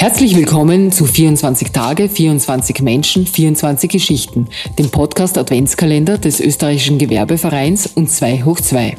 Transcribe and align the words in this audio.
Herzlich 0.00 0.34
willkommen 0.34 0.90
zu 0.92 1.04
24 1.04 1.72
Tage, 1.72 2.08
24 2.08 2.80
Menschen, 2.80 3.26
24 3.26 3.90
Geschichten, 3.90 4.48
dem 4.78 4.88
Podcast 4.88 5.36
Adventskalender 5.36 6.16
des 6.16 6.40
österreichischen 6.40 6.96
Gewerbevereins 6.96 7.86
und 7.86 8.10
2 8.10 8.44
hoch 8.44 8.58
2. 8.58 8.96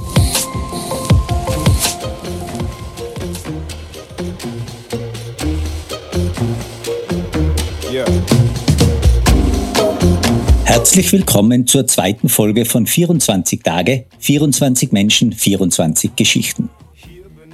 Herzlich 10.66 11.12
willkommen 11.12 11.66
zur 11.66 11.88
zweiten 11.88 12.30
Folge 12.30 12.66
von 12.66 12.86
24 12.86 13.64
Tage, 13.64 14.06
24 14.20 14.92
Menschen, 14.92 15.34
24 15.34 16.16
Geschichten. 16.16 16.70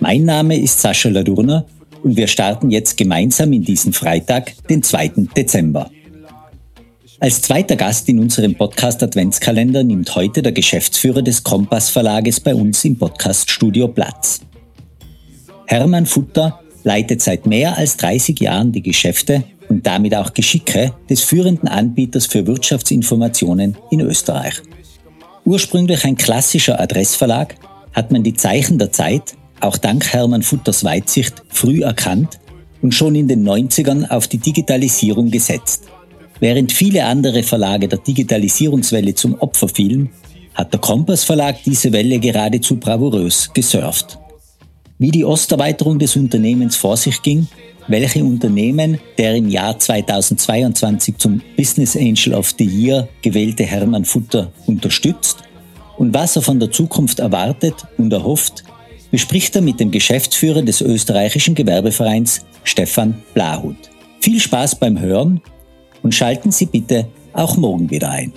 Mein 0.01 0.25
Name 0.25 0.59
ist 0.59 0.81
Sascha 0.81 1.07
Ladurner 1.07 1.65
und 2.03 2.17
wir 2.17 2.27
starten 2.27 2.69
jetzt 2.71 2.97
gemeinsam 2.97 3.53
in 3.53 3.63
diesen 3.63 3.93
Freitag, 3.93 4.53
den 4.67 4.83
2. 4.83 5.27
Dezember. 5.35 5.89
Als 7.19 7.41
zweiter 7.41 7.75
Gast 7.75 8.07
in 8.09 8.19
unserem 8.19 8.53
Podcast 8.55 9.01
Adventskalender 9.01 9.83
nimmt 9.83 10.13
heute 10.15 10.43
der 10.43 10.51
Geschäftsführer 10.51 11.23
des 11.23 11.43
Kompass 11.43 11.89
Verlages 11.89 12.39
bei 12.39 12.53
uns 12.53 12.85
im 12.85 12.97
Podcaststudio 12.97 13.87
Platz. 13.87 14.41
Hermann 15.65 16.05
Futter 16.05 16.59
leitet 16.83 17.21
seit 17.21 17.47
mehr 17.47 17.75
als 17.75 17.97
30 17.97 18.39
Jahren 18.39 18.71
die 18.71 18.83
Geschäfte 18.83 19.43
und 19.67 19.85
damit 19.87 20.15
auch 20.15 20.33
Geschicke 20.33 20.93
des 21.09 21.23
führenden 21.23 21.67
Anbieters 21.67 22.27
für 22.27 22.45
Wirtschaftsinformationen 22.45 23.75
in 23.89 24.01
Österreich. 24.01 24.61
Ursprünglich 25.43 26.05
ein 26.05 26.17
klassischer 26.17 26.79
Adressverlag, 26.79 27.55
hat 27.93 28.11
man 28.11 28.21
die 28.21 28.35
Zeichen 28.35 28.77
der 28.77 28.91
Zeit 28.91 29.33
auch 29.61 29.77
dank 29.77 30.11
Hermann 30.13 30.43
Futters 30.43 30.83
Weitsicht 30.83 31.43
früh 31.49 31.81
erkannt 31.83 32.39
und 32.81 32.93
schon 32.93 33.15
in 33.15 33.27
den 33.27 33.47
90ern 33.47 34.09
auf 34.09 34.27
die 34.27 34.37
Digitalisierung 34.37 35.31
gesetzt. 35.31 35.83
Während 36.39 36.71
viele 36.71 37.05
andere 37.05 37.43
Verlage 37.43 37.87
der 37.87 37.99
Digitalisierungswelle 37.99 39.15
zum 39.15 39.35
Opfer 39.39 39.67
fielen, 39.67 40.09
hat 40.53 40.73
der 40.73 40.79
Kompass 40.79 41.23
Verlag 41.23 41.57
diese 41.65 41.91
Welle 41.91 42.19
geradezu 42.19 42.77
bravourös 42.77 43.51
gesurft. 43.53 44.19
Wie 44.99 45.11
die 45.11 45.25
Osterweiterung 45.25 45.99
des 45.99 46.15
Unternehmens 46.15 46.75
vor 46.75 46.97
sich 46.97 47.21
ging, 47.21 47.47
welche 47.87 48.23
Unternehmen 48.23 48.99
der 49.17 49.35
im 49.35 49.47
Jahr 49.47 49.77
2022 49.77 51.17
zum 51.17 51.41
Business 51.55 51.95
Angel 51.95 52.33
of 52.33 52.53
the 52.57 52.65
Year 52.65 53.07
gewählte 53.21 53.63
Hermann 53.63 54.05
Futter 54.05 54.51
unterstützt 54.65 55.43
und 55.97 56.13
was 56.13 56.35
er 56.35 56.41
von 56.41 56.59
der 56.59 56.71
Zukunft 56.71 57.19
erwartet 57.19 57.75
und 57.97 58.11
erhofft, 58.11 58.63
bespricht 59.11 59.55
er 59.55 59.61
mit 59.61 59.79
dem 59.79 59.91
Geschäftsführer 59.91 60.61
des 60.61 60.81
österreichischen 60.81 61.55
Gewerbevereins 61.55 62.45
Stefan 62.63 63.21
Blahut. 63.33 63.77
Viel 64.19 64.39
Spaß 64.39 64.75
beim 64.75 64.99
Hören 64.99 65.41
und 66.03 66.13
schalten 66.13 66.51
Sie 66.51 66.65
bitte 66.65 67.07
auch 67.33 67.57
morgen 67.57 67.89
wieder 67.89 68.09
ein. 68.09 68.33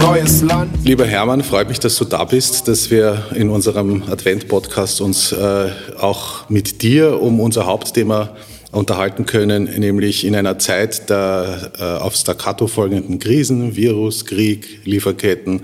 neues 0.00 0.42
Land. 0.42 0.72
Lieber 0.84 1.06
Hermann, 1.06 1.42
freut 1.42 1.68
mich, 1.68 1.78
dass 1.78 1.96
du 1.96 2.04
da 2.04 2.24
bist, 2.24 2.68
dass 2.68 2.90
wir 2.90 3.26
in 3.34 3.48
unserem 3.48 4.02
Advent-Podcast 4.10 5.00
uns 5.00 5.32
äh, 5.32 5.70
auch 5.98 6.48
mit 6.48 6.82
dir 6.82 7.20
um 7.20 7.38
unser 7.38 7.66
Hauptthema 7.66 8.30
unterhalten 8.72 9.26
können, 9.26 9.64
nämlich 9.78 10.24
in 10.24 10.36
einer 10.36 10.58
Zeit 10.58 11.10
der 11.10 11.72
äh, 11.78 11.82
auf 11.82 12.14
Staccato 12.14 12.66
folgenden 12.66 13.18
Krisen, 13.18 13.74
Virus, 13.76 14.24
Krieg, 14.24 14.80
Lieferketten, 14.84 15.62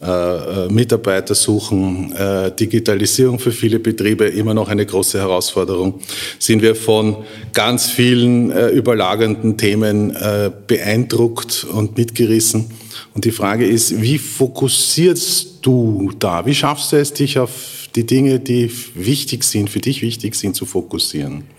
äh, 0.00 0.66
äh, 0.66 0.68
Mitarbeiter 0.68 1.34
suchen, 1.34 2.12
äh, 2.12 2.52
Digitalisierung 2.54 3.40
für 3.40 3.50
viele 3.50 3.80
Betriebe 3.80 4.26
immer 4.26 4.54
noch 4.54 4.68
eine 4.68 4.86
große 4.86 5.18
Herausforderung, 5.18 6.00
sind 6.38 6.62
wir 6.62 6.76
von 6.76 7.24
ganz 7.52 7.90
vielen 7.90 8.52
äh, 8.52 8.68
überlagernden 8.68 9.56
Themen 9.56 10.14
äh, 10.14 10.52
beeindruckt 10.68 11.66
und 11.72 11.96
mitgerissen. 11.96 12.70
Und 13.14 13.24
die 13.24 13.32
Frage 13.32 13.66
ist, 13.66 14.00
wie 14.00 14.18
fokussierst 14.18 15.58
du 15.62 16.12
da? 16.16 16.46
Wie 16.46 16.54
schaffst 16.54 16.92
du 16.92 16.96
es, 16.96 17.12
dich 17.12 17.40
auf 17.40 17.88
die 17.96 18.06
Dinge, 18.06 18.38
die 18.38 18.70
wichtig 18.94 19.42
sind, 19.42 19.68
für 19.68 19.80
dich 19.80 20.02
wichtig 20.02 20.36
sind, 20.36 20.54
zu 20.54 20.64
fokussieren? 20.64 21.57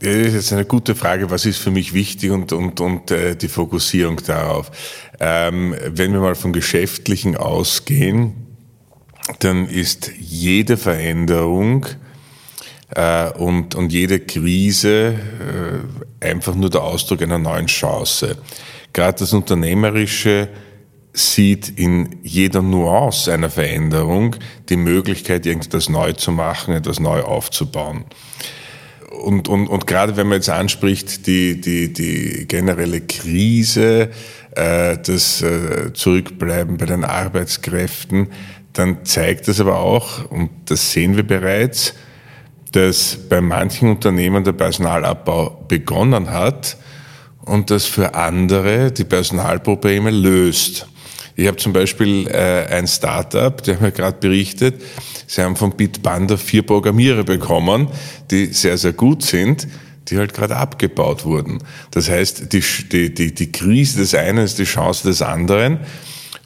Das 0.00 0.14
ist 0.14 0.34
jetzt 0.34 0.52
eine 0.52 0.64
gute 0.64 0.94
Frage, 0.94 1.28
was 1.30 1.44
ist 1.44 1.58
für 1.58 1.72
mich 1.72 1.92
wichtig 1.92 2.30
und, 2.30 2.52
und, 2.52 2.80
und 2.80 3.10
äh, 3.10 3.34
die 3.34 3.48
Fokussierung 3.48 4.20
darauf. 4.24 4.70
Ähm, 5.18 5.74
wenn 5.86 6.12
wir 6.12 6.20
mal 6.20 6.36
vom 6.36 6.52
Geschäftlichen 6.52 7.36
ausgehen, 7.36 8.34
dann 9.40 9.66
ist 9.66 10.12
jede 10.16 10.76
Veränderung 10.76 11.86
äh, 12.94 13.30
und, 13.30 13.74
und 13.74 13.92
jede 13.92 14.20
Krise 14.20 15.16
äh, 16.20 16.24
einfach 16.24 16.54
nur 16.54 16.70
der 16.70 16.82
Ausdruck 16.82 17.20
einer 17.22 17.38
neuen 17.38 17.66
Chance. 17.66 18.38
Gerade 18.92 19.18
das 19.18 19.32
Unternehmerische 19.32 20.48
sieht 21.12 21.70
in 21.76 22.20
jeder 22.22 22.62
Nuance 22.62 23.32
einer 23.32 23.50
Veränderung 23.50 24.36
die 24.68 24.76
Möglichkeit, 24.76 25.44
irgendetwas 25.44 25.88
neu 25.88 26.12
zu 26.12 26.30
machen, 26.30 26.74
etwas 26.74 27.00
neu 27.00 27.22
aufzubauen 27.22 28.04
und, 29.10 29.48
und, 29.48 29.68
und 29.68 29.86
gerade 29.86 30.16
wenn 30.16 30.28
man 30.28 30.36
jetzt 30.36 30.50
anspricht, 30.50 31.26
die, 31.26 31.60
die, 31.60 31.92
die 31.92 32.46
generelle 32.46 33.00
Krise, 33.00 34.10
äh, 34.54 34.98
das 34.98 35.42
äh, 35.42 35.92
Zurückbleiben 35.92 36.76
bei 36.76 36.86
den 36.86 37.04
Arbeitskräften, 37.04 38.28
dann 38.72 39.04
zeigt 39.04 39.48
das 39.48 39.60
aber 39.60 39.78
auch, 39.80 40.30
und 40.30 40.50
das 40.66 40.92
sehen 40.92 41.16
wir 41.16 41.26
bereits, 41.26 41.94
dass 42.72 43.16
bei 43.28 43.40
manchen 43.40 43.90
Unternehmen 43.90 44.44
der 44.44 44.52
Personalabbau 44.52 45.64
begonnen 45.68 46.30
hat 46.30 46.76
und 47.40 47.70
das 47.70 47.86
für 47.86 48.14
andere 48.14 48.92
die 48.92 49.04
Personalprobleme 49.04 50.10
löst. 50.10 50.86
Ich 51.38 51.46
habe 51.46 51.56
zum 51.56 51.72
Beispiel 51.72 52.26
äh, 52.26 52.66
ein 52.66 52.88
Startup, 52.88 53.62
der 53.62 53.76
hat 53.76 53.80
mir 53.80 53.92
gerade 53.92 54.18
berichtet, 54.18 54.82
sie 55.28 55.40
haben 55.40 55.54
von 55.54 55.70
Bitbanda 55.70 56.36
vier 56.36 56.62
Programmierer 56.62 57.22
bekommen, 57.22 57.86
die 58.28 58.46
sehr, 58.46 58.76
sehr 58.76 58.92
gut 58.92 59.22
sind, 59.22 59.68
die 60.08 60.18
halt 60.18 60.34
gerade 60.34 60.56
abgebaut 60.56 61.24
wurden. 61.24 61.58
Das 61.92 62.10
heißt, 62.10 62.52
die, 62.52 62.60
die, 62.90 63.14
die, 63.14 63.32
die 63.32 63.52
Krise 63.52 64.00
des 64.00 64.16
einen 64.16 64.38
ist 64.38 64.58
die 64.58 64.64
Chance 64.64 65.06
des 65.06 65.22
anderen. 65.22 65.78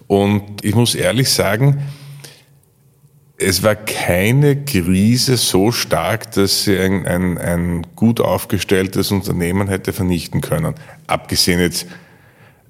Und 0.09 0.63
ich 0.63 0.75
muss 0.75 0.95
ehrlich 0.95 1.31
sagen, 1.31 1.83
es 3.39 3.63
war 3.63 3.77
keine 3.77 4.63
Krise 4.63 5.39
so 5.39 5.73
stark, 5.73 6.33
dass 6.33 6.65
sie 6.65 6.77
ein, 6.79 7.07
ein, 7.07 7.39
ein 7.39 7.87
gut 7.97 8.21
aufgestelltes 8.21 9.11
Unternehmen 9.11 9.69
hätte 9.69 9.95
vernichten 9.95 10.43
können. 10.43 10.75
Abgesehen 11.07 11.61
jetzt 11.61 11.87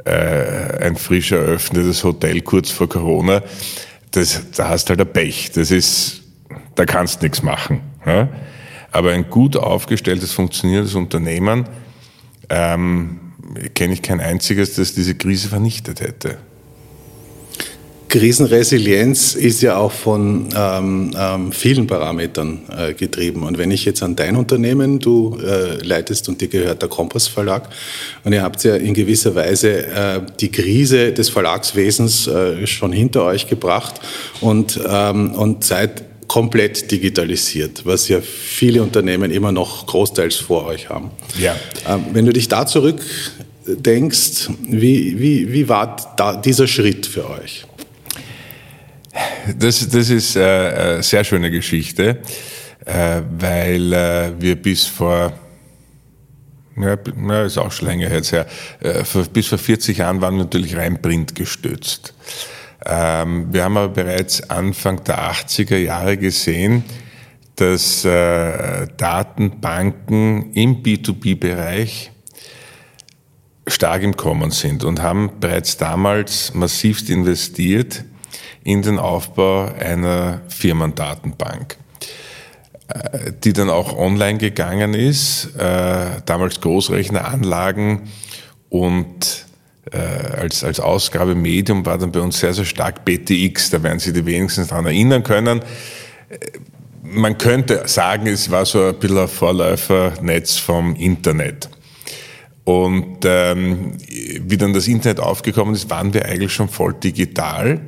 äh, 0.05 0.85
ein 0.85 0.97
frisch 0.97 1.33
eröffnetes 1.33 2.05
Hotel 2.05 2.41
kurz 2.41 2.71
vor 2.71 2.89
Corona, 2.89 3.43
das, 4.11 4.51
da 4.57 4.69
hast 4.69 4.91
halt 4.91 5.01
ein 5.01 5.13
Pech. 5.13 5.53
Das 5.53 5.71
ist, 5.71 6.23
da 6.75 6.85
kannst 6.85 7.23
nichts 7.23 7.43
machen. 7.43 7.81
Ja? 8.05 8.29
Aber 8.91 9.13
ein 9.13 9.31
gut 9.31 9.57
aufgestelltes, 9.57 10.33
funktionierendes 10.33 10.95
Unternehmen 10.95 11.67
ähm, 12.49 13.21
kenne 13.75 13.95
ich 13.95 14.03
kein 14.03 14.21
einziges, 14.21 14.75
das 14.75 14.95
diese 14.95 15.15
Krise 15.15 15.49
vernichtet 15.49 16.01
hätte. 16.01 16.39
Krisenresilienz 18.13 19.35
ist 19.35 19.63
ja 19.63 19.79
auch 19.79 19.91
von 19.91 20.51
ähm, 20.55 21.13
ähm, 21.19 21.51
vielen 21.51 21.87
Parametern 21.87 22.61
äh, 22.69 22.93
getrieben. 22.93 23.43
Und 23.43 23.57
wenn 23.57 23.71
ich 23.71 23.87
jetzt 23.87 24.03
an 24.03 24.15
dein 24.17 24.37
Unternehmen, 24.37 24.99
du 24.99 25.39
äh, 25.43 25.83
leitest 25.83 26.29
und 26.29 26.39
dir 26.39 26.49
gehört 26.49 26.83
der 26.83 26.91
Kompass 26.91 27.27
Verlag, 27.27 27.71
und 28.23 28.35
ihr 28.35 28.43
habt 28.43 28.63
ja 28.65 28.77
in 28.77 28.93
gewisser 28.93 29.35
Weise 29.35 29.87
äh, 29.87 30.21
die 30.39 30.51
Krise 30.51 31.15
des 31.15 31.31
Verlagswesens 31.31 32.27
äh, 32.27 32.67
schon 32.67 32.93
hinter 32.93 33.25
euch 33.25 33.47
gebracht 33.47 33.95
und, 34.43 34.79
ähm, 34.87 35.33
und 35.33 35.65
seid 35.65 36.05
komplett 36.29 36.91
digitalisiert, 36.91 37.87
was 37.87 38.09
ja 38.09 38.21
viele 38.21 38.83
Unternehmen 38.83 39.31
immer 39.31 39.53
noch 39.53 39.87
großteils 39.87 40.37
vor 40.37 40.67
euch 40.67 40.91
haben. 40.91 41.13
Ja. 41.41 41.57
Ähm, 41.89 42.05
wenn 42.13 42.27
du 42.27 42.35
dich 42.35 42.49
da 42.49 42.67
zurückdenkst, 42.67 44.51
wie, 44.69 45.19
wie, 45.19 45.51
wie 45.51 45.67
war 45.71 45.97
da 46.19 46.37
dieser 46.37 46.67
Schritt 46.67 47.07
für 47.07 47.31
euch? 47.31 47.65
Das, 49.59 49.89
das 49.89 50.11
ist 50.11 50.37
äh, 50.37 50.41
eine 50.41 51.03
sehr 51.03 51.25
schöne 51.25 51.51
Geschichte, 51.51 52.19
äh, 52.85 53.23
weil 53.39 53.93
äh, 53.93 54.31
wir 54.39 54.55
bis 54.57 54.87
vor, 54.87 55.33
ja, 56.77 56.95
ist 57.43 57.59
auch 57.59 57.73
schon 57.73 57.89
länger 57.89 58.13
jetzt 58.13 58.33
her, 58.33 58.47
bis 59.33 59.49
vor 59.49 59.59
40 59.59 59.99
Jahren 59.99 60.21
waren 60.21 60.37
wir 60.37 60.45
natürlich 60.45 60.77
rein 60.77 61.03
Print 61.03 61.35
gestützt. 61.35 62.15
Ähm, 62.87 63.53
wir 63.53 63.65
haben 63.65 63.77
aber 63.77 63.93
bereits 63.93 64.49
Anfang 64.49 65.03
der 65.05 65.33
80er 65.33 65.77
Jahre 65.77 66.17
gesehen, 66.17 66.85
dass 67.57 68.03
Datenbanken 68.03 70.55
im 70.55 70.83
B2B-Bereich 70.83 72.11
stark 73.67 74.03
im 74.03 74.17
Kommen 74.17 74.51
sind 74.51 74.85
und 74.85 75.03
haben 75.03 75.33
bereits 75.39 75.77
damals 75.77 76.55
massivst 76.55 77.11
investiert 77.11 78.07
in 78.65 78.83
den 78.83 78.99
Aufbau 78.99 79.67
einer 79.79 80.41
Firmendatenbank, 80.49 81.77
äh, 82.89 83.33
die 83.43 83.53
dann 83.53 83.71
auch 83.71 83.97
online 83.97 84.39
gegangen 84.39 84.95
ist, 84.95 85.57
äh, 85.57 86.23
damals 86.25 86.61
Großrechneranlagen 86.61 88.03
und 88.69 89.47
äh, 89.91 89.99
als, 89.99 90.63
als 90.65 90.81
Ausgabemedium 90.81 91.85
war 91.85 91.99
dann 91.99 92.13
bei 92.13 92.21
uns 92.21 92.39
sehr, 92.39 92.55
sehr 92.55 92.65
stark 92.65 93.05
BTX, 93.05 93.71
da 93.71 93.83
werden 93.83 93.99
Sie 93.99 94.13
die 94.13 94.25
wenigstens 94.25 94.69
daran 94.69 94.87
erinnern 94.87 95.23
können. 95.23 95.61
Man 97.03 97.37
könnte 97.37 97.83
sagen, 97.87 98.27
es 98.29 98.51
war 98.51 98.65
so 98.65 98.87
ein 98.87 98.95
bisschen 98.95 99.19
ein 99.19 99.29
Vorläufernetz 99.29 100.57
vom 100.57 100.95
Internet. 100.95 101.69
Und 102.65 103.25
ähm, 103.25 103.95
wie 104.41 104.57
dann 104.57 104.73
das 104.73 104.87
Internet 104.87 105.19
aufgekommen 105.19 105.75
ist, 105.75 105.91
waren 105.91 106.15
wir 106.15 106.25
eigentlich 106.25 106.53
schon 106.53 106.69
voll 106.69 106.95
digital. 106.95 107.81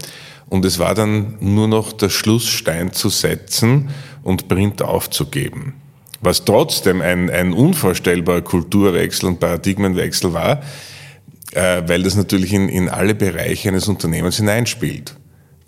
Und 0.54 0.64
es 0.64 0.78
war 0.78 0.94
dann 0.94 1.34
nur 1.40 1.66
noch 1.66 1.92
der 1.92 2.10
Schlussstein 2.10 2.92
zu 2.92 3.08
setzen 3.08 3.90
und 4.22 4.46
Print 4.46 4.82
aufzugeben. 4.82 5.74
Was 6.20 6.44
trotzdem 6.44 7.00
ein, 7.00 7.28
ein 7.28 7.52
unvorstellbarer 7.52 8.42
Kulturwechsel 8.42 9.30
und 9.30 9.40
Paradigmenwechsel 9.40 10.32
war, 10.32 10.62
äh, 11.54 11.82
weil 11.88 12.04
das 12.04 12.14
natürlich 12.14 12.52
in, 12.52 12.68
in 12.68 12.88
alle 12.88 13.16
Bereiche 13.16 13.68
eines 13.68 13.88
Unternehmens 13.88 14.36
hineinspielt. 14.36 15.16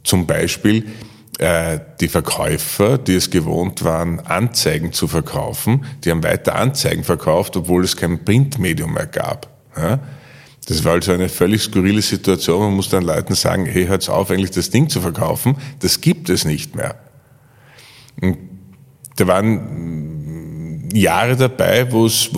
Zum 0.05 0.25
Beispiel 0.25 0.87
äh, 1.41 1.81
die 2.01 2.07
Verkäufer, 2.07 2.97
die 2.97 3.17
es 3.17 3.31
gewohnt 3.31 3.83
waren, 3.83 4.21
Anzeigen 4.21 4.93
zu 4.93 5.09
verkaufen, 5.09 5.85
die 6.05 6.13
haben 6.13 6.23
weiter 6.23 6.55
Anzeigen 6.55 7.03
verkauft, 7.03 7.57
obwohl 7.57 7.83
es 7.83 7.97
kein 7.97 8.25
Printmedium 8.25 8.95
mehr 8.95 9.07
gab. 9.07 9.49
Ja? 9.77 9.99
Das 10.67 10.85
war 10.85 10.95
also 10.95 11.13
eine 11.13 11.29
völlig 11.29 11.63
skurrile 11.63 12.03
Situation. 12.03 12.61
Man 12.61 12.75
muss 12.75 12.89
dann 12.89 13.05
Leuten 13.05 13.35
sagen, 13.35 13.67
hey, 13.67 13.87
hört's 13.87 14.09
auf, 14.09 14.31
eigentlich 14.31 14.51
das 14.51 14.71
Ding 14.71 14.89
zu 14.89 15.01
verkaufen. 15.01 15.57
Das 15.79 16.01
gibt 16.01 16.29
es 16.29 16.45
nicht 16.45 16.75
mehr. 16.75 16.97
Und 18.21 18.37
da 19.17 19.27
waren 19.27 20.91
Jahre 20.93 21.37
dabei, 21.37 21.91
wo 21.93 22.07
es, 22.07 22.31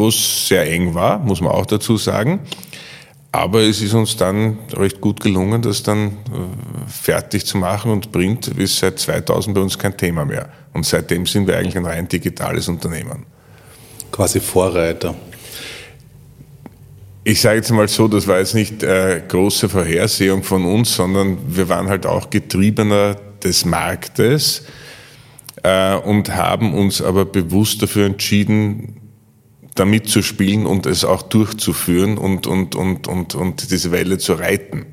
sehr 0.47 0.71
eng 0.71 0.95
war, 0.95 1.19
muss 1.19 1.41
man 1.41 1.53
auch 1.53 1.67
dazu 1.67 1.97
sagen. 1.97 2.41
Aber 3.33 3.61
es 3.61 3.81
ist 3.81 3.95
uns 3.95 4.17
dann 4.17 4.59
recht 4.73 5.01
gut 5.01 5.21
gelungen, 5.21 5.63
das 5.63 5.83
dann 5.83 6.09
äh, 6.09 6.13
fertig 6.89 7.45
zu 7.45 7.59
machen 7.59 7.91
und 7.93 8.11
Print 8.11 8.49
ist 8.49 8.79
seit 8.79 8.99
2000 8.99 9.55
bei 9.55 9.61
uns 9.61 9.79
kein 9.79 9.97
Thema 9.97 10.25
mehr. 10.25 10.49
Und 10.73 10.87
seitdem 10.87 11.27
sind 11.27 11.47
wir 11.47 11.57
eigentlich 11.57 11.77
ein 11.77 11.85
rein 11.85 12.09
digitales 12.09 12.69
Unternehmen. 12.69 13.27
Quasi 14.11 14.41
Vorreiter. 14.41 15.15
Ich 17.29 17.43
sage 17.43 17.57
jetzt 17.57 17.71
mal 17.71 17.87
so, 17.89 18.09
das 18.09 18.27
war 18.27 18.39
jetzt 18.39 18.55
nicht 18.55 18.83
äh, 18.83 19.23
große 19.29 19.69
Vorhersehung 19.69 20.43
von 20.43 20.65
uns, 20.65 20.95
sondern 20.95 21.37
wir 21.47 21.69
waren 21.69 21.91
halt 21.91 22.07
auch 22.07 22.31
Getriebener 22.31 23.17
des 23.45 23.67
Marktes 23.67 24.65
äh, 25.63 25.95
und 25.97 26.35
haben 26.35 26.73
uns 26.73 27.03
aber 27.03 27.27
bewusst 27.27 27.83
dafür 27.83 28.07
entschieden, 28.07 29.13
da 29.75 29.85
mitzuspielen 29.85 30.65
und 30.65 30.87
es 30.87 31.05
auch 31.05 31.21
durchzuführen 31.21 32.17
und, 32.17 32.47
und, 32.47 32.75
und, 32.75 33.09
und, 33.09 33.35
und 33.35 33.71
diese 33.71 33.93
Welle 33.93 34.17
zu 34.17 34.33
reiten. 34.33 34.87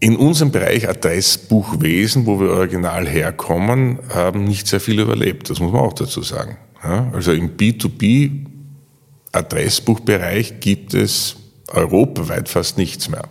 In 0.00 0.16
unserem 0.16 0.52
Bereich 0.52 0.86
Adressbuchwesen, 0.86 2.26
wo 2.26 2.38
wir 2.38 2.50
original 2.50 3.08
herkommen, 3.08 4.00
haben 4.10 4.44
nicht 4.44 4.66
sehr 4.66 4.80
viele 4.80 5.00
überlebt. 5.00 5.48
Das 5.48 5.60
muss 5.60 5.72
man 5.72 5.80
auch 5.80 5.94
dazu 5.94 6.20
sagen. 6.20 6.58
Ja, 6.84 7.10
also 7.14 7.32
im 7.32 7.56
B2B 7.56 8.47
Adressbuchbereich 9.32 10.60
gibt 10.60 10.94
es 10.94 11.36
europaweit 11.68 12.48
fast 12.48 12.78
nichts 12.78 13.08
mehr. 13.08 13.24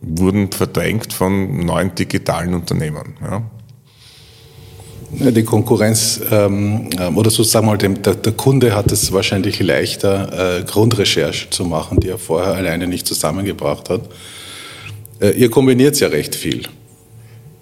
Wurden 0.00 0.50
verdrängt 0.50 1.12
von 1.12 1.64
neuen 1.64 1.94
digitalen 1.94 2.54
Unternehmen. 2.54 3.14
Ja. 3.20 3.42
Die 5.12 5.42
Konkurrenz 5.42 6.20
ähm, 6.30 6.88
ähm 6.98 7.18
oder 7.18 7.30
sozusagen 7.30 7.66
mal 7.66 7.76
dem, 7.76 8.00
der, 8.00 8.14
der, 8.14 8.32
Kunde 8.32 8.74
hat 8.74 8.92
es 8.92 9.12
wahrscheinlich 9.12 9.58
leichter, 9.58 10.60
äh, 10.60 10.64
Grundrecherche 10.64 11.50
zu 11.50 11.64
machen, 11.64 11.98
die 11.98 12.08
er 12.08 12.18
vorher 12.18 12.54
alleine 12.54 12.86
nicht 12.86 13.06
zusammengebracht 13.06 13.90
hat. 13.90 14.02
Äh, 15.20 15.30
ihr 15.30 15.50
kombiniert 15.50 15.98
ja 15.98 16.08
recht 16.08 16.34
viel. 16.34 16.62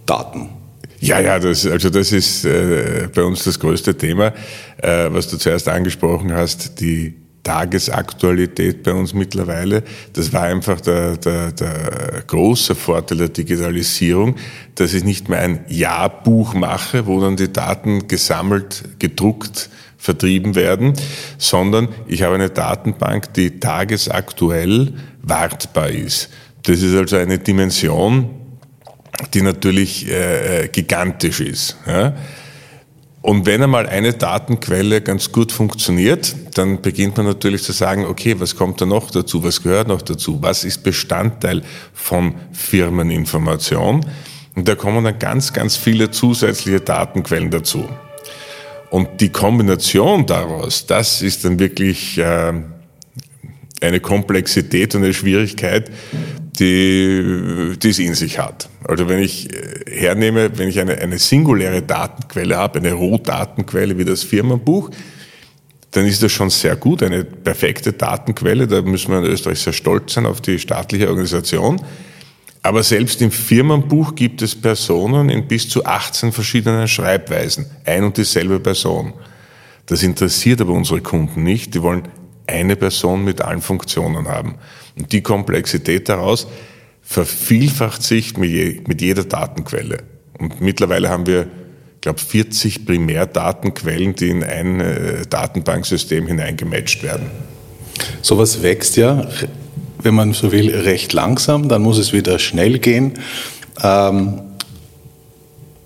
Daten. 0.04 0.50
Ja, 1.00 1.20
ja, 1.20 1.38
das, 1.38 1.66
also 1.66 1.90
das 1.90 2.12
ist 2.12 2.44
äh, 2.44 3.08
bei 3.14 3.22
uns 3.22 3.44
das 3.44 3.58
größte 3.58 3.96
Thema, 3.96 4.32
äh, 4.78 5.08
was 5.10 5.28
du 5.28 5.36
zuerst 5.36 5.68
angesprochen 5.68 6.32
hast, 6.32 6.80
die 6.80 7.14
Tagesaktualität 7.44 8.82
bei 8.82 8.92
uns 8.92 9.14
mittlerweile. 9.14 9.82
Das 10.12 10.32
war 10.32 10.42
einfach 10.42 10.80
der, 10.80 11.16
der, 11.16 11.52
der 11.52 12.24
große 12.26 12.74
Vorteil 12.74 13.18
der 13.18 13.28
Digitalisierung, 13.30 14.34
dass 14.74 14.92
ich 14.92 15.04
nicht 15.04 15.28
mehr 15.28 15.40
ein 15.40 15.60
Jahrbuch 15.68 16.52
mache, 16.54 17.06
wo 17.06 17.20
dann 17.20 17.36
die 17.36 17.50
Daten 17.50 18.06
gesammelt, 18.08 18.84
gedruckt, 18.98 19.70
vertrieben 19.96 20.54
werden, 20.54 20.92
sondern 21.38 21.88
ich 22.06 22.22
habe 22.22 22.34
eine 22.34 22.50
Datenbank, 22.50 23.32
die 23.34 23.58
tagesaktuell 23.58 24.92
wartbar 25.22 25.88
ist. 25.88 26.28
Das 26.64 26.82
ist 26.82 26.94
also 26.94 27.16
eine 27.16 27.38
Dimension, 27.38 28.37
die 29.34 29.42
natürlich 29.42 30.08
äh, 30.08 30.64
äh, 30.64 30.68
gigantisch 30.68 31.40
ist. 31.40 31.76
Ja? 31.86 32.14
Und 33.20 33.46
wenn 33.46 33.62
einmal 33.62 33.86
eine 33.86 34.12
Datenquelle 34.12 35.00
ganz 35.00 35.32
gut 35.32 35.50
funktioniert, 35.50 36.34
dann 36.54 36.80
beginnt 36.80 37.16
man 37.16 37.26
natürlich 37.26 37.62
zu 37.62 37.72
sagen, 37.72 38.04
okay, 38.06 38.36
was 38.38 38.54
kommt 38.54 38.80
da 38.80 38.86
noch 38.86 39.10
dazu, 39.10 39.42
was 39.42 39.62
gehört 39.62 39.88
noch 39.88 40.02
dazu, 40.02 40.40
was 40.40 40.64
ist 40.64 40.82
Bestandteil 40.82 41.62
von 41.92 42.34
Firmeninformation. 42.52 44.06
Und 44.54 44.68
da 44.68 44.74
kommen 44.76 45.04
dann 45.04 45.18
ganz, 45.18 45.52
ganz 45.52 45.76
viele 45.76 46.10
zusätzliche 46.10 46.80
Datenquellen 46.80 47.50
dazu. 47.50 47.88
Und 48.90 49.20
die 49.20 49.28
Kombination 49.28 50.24
daraus, 50.24 50.86
das 50.86 51.20
ist 51.20 51.44
dann 51.44 51.58
wirklich 51.58 52.18
äh, 52.18 52.52
eine 53.80 54.00
Komplexität 54.00 54.94
und 54.94 55.04
eine 55.04 55.12
Schwierigkeit, 55.12 55.90
die, 56.58 57.76
die 57.80 57.88
es 57.88 57.98
in 57.98 58.14
sich 58.14 58.38
hat. 58.38 58.68
Also 58.84 59.08
wenn 59.08 59.20
ich 59.20 59.52
äh, 59.52 60.00
hernehme, 60.00 60.56
wenn 60.58 60.68
ich 60.68 60.80
eine, 60.80 60.98
eine 60.98 61.18
singuläre 61.18 61.82
Datenquelle 61.82 62.56
habe, 62.56 62.78
eine 62.78 62.92
Rohdatenquelle 62.92 63.96
wie 63.98 64.04
das 64.04 64.22
Firmenbuch, 64.22 64.90
dann 65.92 66.04
ist 66.04 66.22
das 66.22 66.32
schon 66.32 66.50
sehr 66.50 66.76
gut, 66.76 67.02
eine 67.02 67.24
perfekte 67.24 67.92
Datenquelle. 67.92 68.66
Da 68.66 68.82
müssen 68.82 69.10
wir 69.10 69.18
in 69.18 69.24
Österreich 69.24 69.60
sehr 69.60 69.72
stolz 69.72 70.14
sein 70.14 70.26
auf 70.26 70.40
die 70.40 70.58
staatliche 70.58 71.08
Organisation. 71.08 71.80
Aber 72.62 72.82
selbst 72.82 73.22
im 73.22 73.30
Firmenbuch 73.30 74.14
gibt 74.14 74.42
es 74.42 74.54
Personen 74.54 75.30
in 75.30 75.46
bis 75.46 75.68
zu 75.68 75.84
18 75.84 76.32
verschiedenen 76.32 76.88
Schreibweisen. 76.88 77.66
Ein 77.84 78.04
und 78.04 78.16
dieselbe 78.16 78.60
Person. 78.60 79.14
Das 79.86 80.02
interessiert 80.02 80.60
aber 80.60 80.72
unsere 80.72 81.00
Kunden 81.00 81.44
nicht. 81.44 81.74
Die 81.74 81.82
wollen 81.82 82.02
eine 82.48 82.76
Person 82.76 83.24
mit 83.24 83.40
allen 83.40 83.60
Funktionen 83.60 84.28
haben. 84.28 84.56
Und 84.96 85.12
die 85.12 85.22
Komplexität 85.22 86.08
daraus 86.08 86.48
vervielfacht 87.02 88.02
sich 88.02 88.36
mit 88.36 89.00
jeder 89.00 89.24
Datenquelle. 89.24 89.98
Und 90.38 90.60
mittlerweile 90.60 91.08
haben 91.08 91.26
wir, 91.26 91.46
ich 91.94 92.00
glaube, 92.02 92.20
40 92.20 92.86
Primärdatenquellen, 92.86 94.14
die 94.14 94.28
in 94.30 94.44
ein 94.44 94.80
äh, 94.80 95.26
Datenbanksystem 95.28 96.26
hineingematcht 96.26 97.02
werden. 97.02 97.26
Sowas 98.22 98.62
wächst 98.62 98.96
ja, 98.96 99.26
wenn 100.02 100.14
man 100.14 100.32
so 100.32 100.52
will, 100.52 100.70
recht 100.74 101.12
langsam, 101.12 101.68
dann 101.68 101.82
muss 101.82 101.98
es 101.98 102.12
wieder 102.12 102.38
schnell 102.38 102.78
gehen. 102.78 103.14
Ähm, 103.82 104.40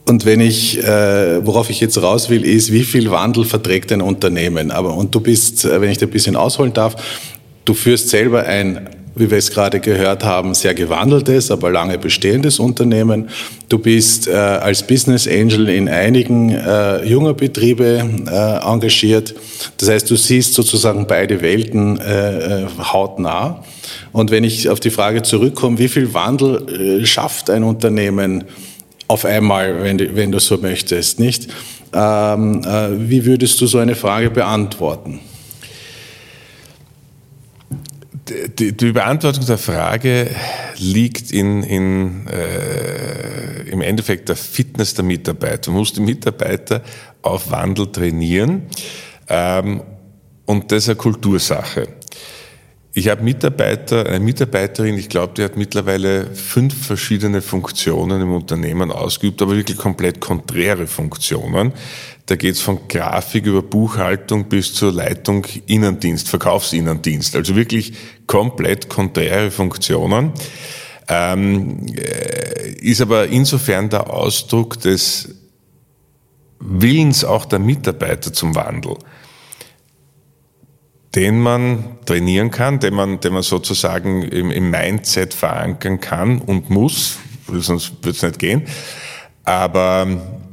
und 0.07 0.27
wenn 0.27 0.41
ich, 0.41 0.79
äh, 0.83 1.47
worauf 1.47 1.71
ich 1.71 1.81
jetzt 1.81 2.03
raus 2.03 2.29
will, 2.29 2.45
ist, 2.45 2.73
wie 2.73 2.83
viel 2.83 3.11
Wandel 3.11 3.45
verträgt 3.45 3.93
ein 3.93 4.01
Unternehmen? 4.01 4.71
Aber, 4.71 4.97
und 4.97 5.15
du 5.15 5.21
bist, 5.21 5.65
äh, 5.65 5.81
wenn 5.81 5.91
ich 5.91 5.99
da 5.99 6.07
ein 6.07 6.11
bisschen 6.11 6.37
ausholen 6.37 6.73
darf, 6.73 6.97
du 7.65 7.75
führst 7.75 8.09
selber 8.09 8.45
ein 8.45 8.89
wie 9.15 9.31
wir 9.31 9.39
es 9.39 9.51
gerade 9.51 9.81
gehört 9.81 10.25
haben, 10.25 10.55
sehr 10.55 10.75
gewandeltes, 10.75 11.51
aber 11.51 11.71
lange 11.71 11.99
bestehendes 11.99 12.59
Unternehmen. 12.59 13.29
Du 13.69 13.79
bist 13.79 14.27
äh, 14.27 14.33
als 14.33 14.87
Business 14.87 15.29
Angel 15.29 15.69
in 15.69 15.89
einigen 15.89 16.51
äh, 16.51 17.05
junger 17.05 17.35
Betriebe 17.35 18.09
äh, 18.27 18.67
engagiert. 18.67 19.35
Das 19.77 19.89
heißt, 19.89 20.11
du 20.11 20.17
siehst 20.17 20.55
sozusagen 20.55 21.07
beide 21.07 21.43
Welten 21.43 22.01
äh, 22.01 22.63
äh, 22.63 22.67
hautnah. 22.79 23.63
Und 24.13 24.31
wenn 24.31 24.45
ich 24.45 24.69
auf 24.69 24.81
die 24.81 24.91
Frage 24.91 25.23
zurückkomme, 25.23 25.79
wie 25.79 25.89
viel 25.89 26.15
Wandel 26.15 27.03
äh, 27.03 27.07
schafft 27.07 27.51
ein 27.51 27.65
Unternehmen 27.65 28.45
auf 29.13 29.25
einmal, 29.25 29.83
wenn 29.83 29.99
du, 29.99 30.17
wenn 30.17 30.33
du 30.33 30.41
so 30.41 30.59
möchtest, 30.59 31.21
nicht? 31.21 31.49
Ähm, 31.93 32.65
wie 33.09 33.25
würdest 33.25 33.61
du 33.61 33.67
so 33.67 33.79
eine 33.79 33.95
Frage 33.95 34.31
beantworten? 34.31 35.21
die, 38.59 38.73
die 38.77 38.93
Beantwortung 38.93 39.45
der 39.47 39.59
Frage 39.59 40.31
liegt 40.77 41.33
in, 41.33 41.63
in, 41.63 42.27
äh, 42.29 43.69
im 43.71 43.81
Endeffekt 43.83 44.29
der 44.29 44.37
Fitness 44.37 44.95
der 44.95 45.05
Mitarbeiter. 45.05 45.71
Man 45.71 45.81
muss 45.81 45.93
die 45.93 46.01
Mitarbeiter 46.01 46.83
auf 47.23 47.51
Wandel 47.51 47.91
trainieren 47.91 48.63
ähm, 49.29 49.83
und 50.47 50.71
das 50.71 50.85
ist 50.85 50.89
eine 50.91 50.97
Kultursache. 50.97 51.89
Ich 52.95 53.09
habe 53.09 53.23
Mitarbeiter, 53.23 54.07
eine 54.07 54.21
Mitarbeiterin, 54.21 54.99
ich 54.99 55.09
glaube, 55.09 55.33
die 55.35 55.43
hat 55.43 55.57
mittlerweile 55.57 56.27
fünf 56.35 56.87
verschiedene 56.87 57.41
Funktionen 57.41 58.21
im 58.21 58.35
Unternehmen 58.35 58.91
ausgeübt, 58.91 59.41
aber 59.41 59.57
wirklich 59.57 59.79
komplett 59.79 60.21
konträre 60.21 60.87
Funktionen. 60.87 61.73
Da 62.27 62.37
geht 62.37 62.55
es 62.55 62.61
von 62.61 62.89
Grafik 62.89 63.47
über 63.47 63.63
Buchhaltung 63.63 64.45
bis 64.45 64.75
zur 64.75 64.93
Leitung 64.93 65.47
Innendienst, 65.67 66.29
Verkaufsinnendienst. 66.29 67.35
Also 67.35 67.57
wirklich 67.57 67.95
komplett 68.27 68.91
konträre 68.91 69.51
Funktionen. 69.51 70.33
Ähm, 71.09 71.87
äh, 71.97 72.73
ist 72.73 73.01
aber 73.01 73.27
insofern 73.29 73.89
der 73.89 74.11
Ausdruck 74.11 74.79
des 74.81 75.35
Willens 76.61 77.25
auch 77.25 77.47
der 77.47 77.59
Mitarbeiter 77.59 78.33
zum 78.33 78.55
Wandel 78.55 78.97
den 81.15 81.41
man 81.41 81.99
trainieren 82.07 82.51
kann, 82.51 82.81
den 82.81 82.95
man, 82.95 83.21
den 83.21 83.35
man 83.35 83.43
sozusagen 83.43 84.23
im, 84.23 84.51
im 84.51 84.71
Mindset 84.71 85.35
verankern 85.35 86.01
kann 86.01 86.39
und 86.41 86.71
muss, 86.71 87.19
sonst 87.49 87.93
wird 88.03 88.17
es 88.17 88.23
nicht 88.23 88.39
gehen. 88.39 88.63
Aber 89.45 90.07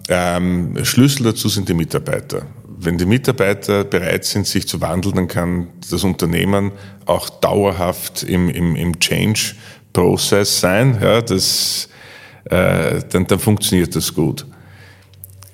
ähm, 0.09 0.77
Schlüssel 0.83 1.23
dazu 1.23 1.47
sind 1.47 1.69
die 1.69 1.73
Mitarbeiter. 1.73 2.47
Wenn 2.81 2.97
die 2.97 3.05
Mitarbeiter 3.05 3.83
bereit 3.83 4.25
sind, 4.25 4.47
sich 4.47 4.67
zu 4.67 4.81
wandeln, 4.81 5.15
dann 5.15 5.27
kann 5.27 5.67
das 5.89 6.03
Unternehmen 6.03 6.71
auch 7.05 7.29
dauerhaft 7.29 8.23
im, 8.23 8.49
im, 8.49 8.75
im 8.75 8.99
Change-Prozess 8.99 10.59
sein. 10.59 10.97
Ja, 11.01 11.21
das, 11.21 11.89
äh, 12.45 13.01
dann, 13.09 13.27
dann 13.27 13.39
funktioniert 13.39 13.95
das 13.95 14.13
gut 14.13 14.45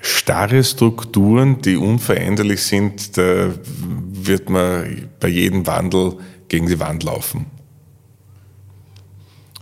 starre 0.06 0.64
Strukturen, 0.64 1.62
die 1.62 1.78
unveränderlich 1.78 2.62
sind, 2.62 3.18
da 3.18 3.54
wird 4.12 4.50
man 4.50 5.10
bei 5.20 5.28
jedem 5.28 5.66
Wandel 5.66 6.14
gegen 6.48 6.68
die 6.68 6.80
Wand 6.80 7.04
laufen. 7.04 7.48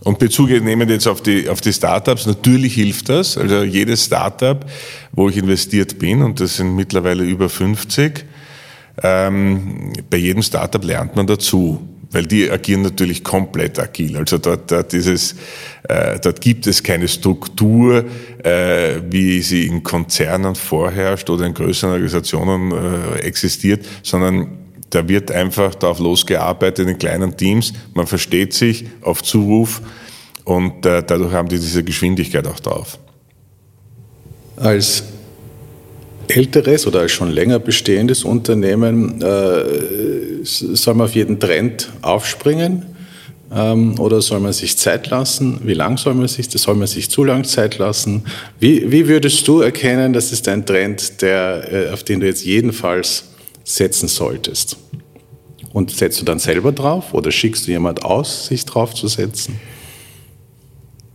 Und 0.02 0.18
Bezug 0.18 0.50
nehmen 0.50 0.88
jetzt 0.90 1.06
auf 1.06 1.22
die, 1.22 1.48
auf 1.48 1.62
die 1.62 1.72
Startups, 1.72 2.26
natürlich 2.26 2.74
hilft 2.74 3.08
das. 3.08 3.38
Also 3.38 3.62
jedes 3.62 4.04
Startup, 4.04 4.64
wo 5.12 5.30
ich 5.30 5.38
investiert 5.38 5.98
bin, 5.98 6.20
und 6.20 6.40
das 6.40 6.56
sind 6.56 6.76
mittlerweile 6.76 7.24
über 7.24 7.48
50, 7.48 8.26
ähm, 9.02 9.94
bei 10.10 10.18
jedem 10.18 10.42
Startup 10.42 10.84
lernt 10.84 11.16
man 11.16 11.26
dazu 11.26 11.88
weil 12.14 12.26
die 12.26 12.50
agieren 12.50 12.82
natürlich 12.82 13.24
komplett 13.24 13.78
agil. 13.78 14.16
Also 14.16 14.38
dort, 14.38 14.70
dort, 14.70 14.92
dieses, 14.92 15.34
äh, 15.88 16.18
dort 16.20 16.40
gibt 16.40 16.66
es 16.66 16.82
keine 16.82 17.08
Struktur, 17.08 18.04
äh, 18.42 19.00
wie 19.10 19.42
sie 19.42 19.66
in 19.66 19.82
Konzernen 19.82 20.54
vorherrscht 20.54 21.28
oder 21.28 21.44
in 21.44 21.54
größeren 21.54 21.92
Organisationen 21.92 22.72
äh, 22.72 23.18
existiert, 23.18 23.84
sondern 24.02 24.58
da 24.90 25.08
wird 25.08 25.32
einfach 25.32 25.74
darauf 25.74 25.98
losgearbeitet 25.98 26.88
in 26.88 26.98
kleinen 26.98 27.36
Teams. 27.36 27.72
Man 27.94 28.06
versteht 28.06 28.54
sich 28.54 28.86
auf 29.02 29.22
Zuruf 29.22 29.82
und 30.44 30.86
äh, 30.86 31.02
dadurch 31.04 31.32
haben 31.32 31.48
die 31.48 31.58
diese 31.58 31.82
Geschwindigkeit 31.82 32.46
auch 32.46 32.60
drauf. 32.60 32.98
Als 34.56 35.02
älteres 36.34 36.86
oder 36.86 37.08
schon 37.08 37.30
länger 37.30 37.58
bestehendes 37.58 38.24
Unternehmen, 38.24 39.22
äh, 39.22 40.42
soll 40.42 40.94
man 40.94 41.06
auf 41.06 41.14
jeden 41.14 41.38
Trend 41.38 41.90
aufspringen 42.02 42.94
ähm, 43.52 43.98
oder 43.98 44.20
soll 44.20 44.40
man 44.40 44.52
sich 44.52 44.76
Zeit 44.76 45.08
lassen? 45.10 45.60
Wie 45.62 45.74
lang 45.74 45.96
soll 45.96 46.14
man 46.14 46.28
sich, 46.28 46.50
soll 46.50 46.74
man 46.74 46.88
sich 46.88 47.10
zu 47.10 47.24
lang 47.24 47.44
Zeit 47.44 47.78
lassen? 47.78 48.24
Wie, 48.58 48.90
wie 48.90 49.08
würdest 49.08 49.46
du 49.46 49.60
erkennen, 49.60 50.12
das 50.12 50.32
ist 50.32 50.48
ein 50.48 50.66
Trend, 50.66 51.22
der, 51.22 51.72
äh, 51.72 51.90
auf 51.90 52.02
den 52.02 52.20
du 52.20 52.26
jetzt 52.26 52.44
jedenfalls 52.44 53.24
setzen 53.62 54.08
solltest? 54.08 54.76
Und 55.72 55.90
setzt 55.90 56.20
du 56.20 56.24
dann 56.24 56.38
selber 56.38 56.70
drauf 56.72 57.14
oder 57.14 57.32
schickst 57.32 57.66
du 57.66 57.72
jemand 57.72 58.04
aus, 58.04 58.46
sich 58.46 58.64
drauf 58.64 58.94
zu 58.94 59.08
setzen? 59.08 59.60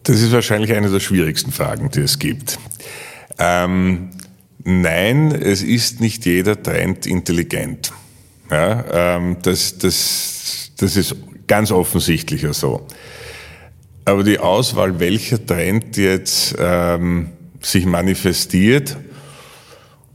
Das 0.04 0.22
ist 0.22 0.32
wahrscheinlich 0.32 0.74
eine 0.74 0.90
der 0.90 1.00
schwierigsten 1.00 1.52
Fragen, 1.52 1.92
die 1.92 2.02
es 2.02 2.20
gibt. 2.20 2.58
Ähm, 3.38 4.10
Nein, 4.63 5.32
es 5.32 5.63
ist 5.63 6.01
nicht 6.01 6.25
jeder 6.25 6.62
Trend 6.62 7.06
intelligent. 7.06 7.94
Ja, 8.51 9.16
ähm, 9.16 9.38
das, 9.42 9.78
das, 9.78 10.72
das 10.78 10.98
ist 10.98 11.16
ganz 11.48 11.72
offensichtlich 11.72 12.46
so. 12.51 12.86
Aber 14.06 14.24
die 14.24 14.39
Auswahl, 14.39 15.00
welcher 15.00 15.46
Trend 15.46 15.98
jetzt 15.98 16.56
ähm, 16.60 17.30
sich 17.62 17.86
manifestiert 17.86 18.98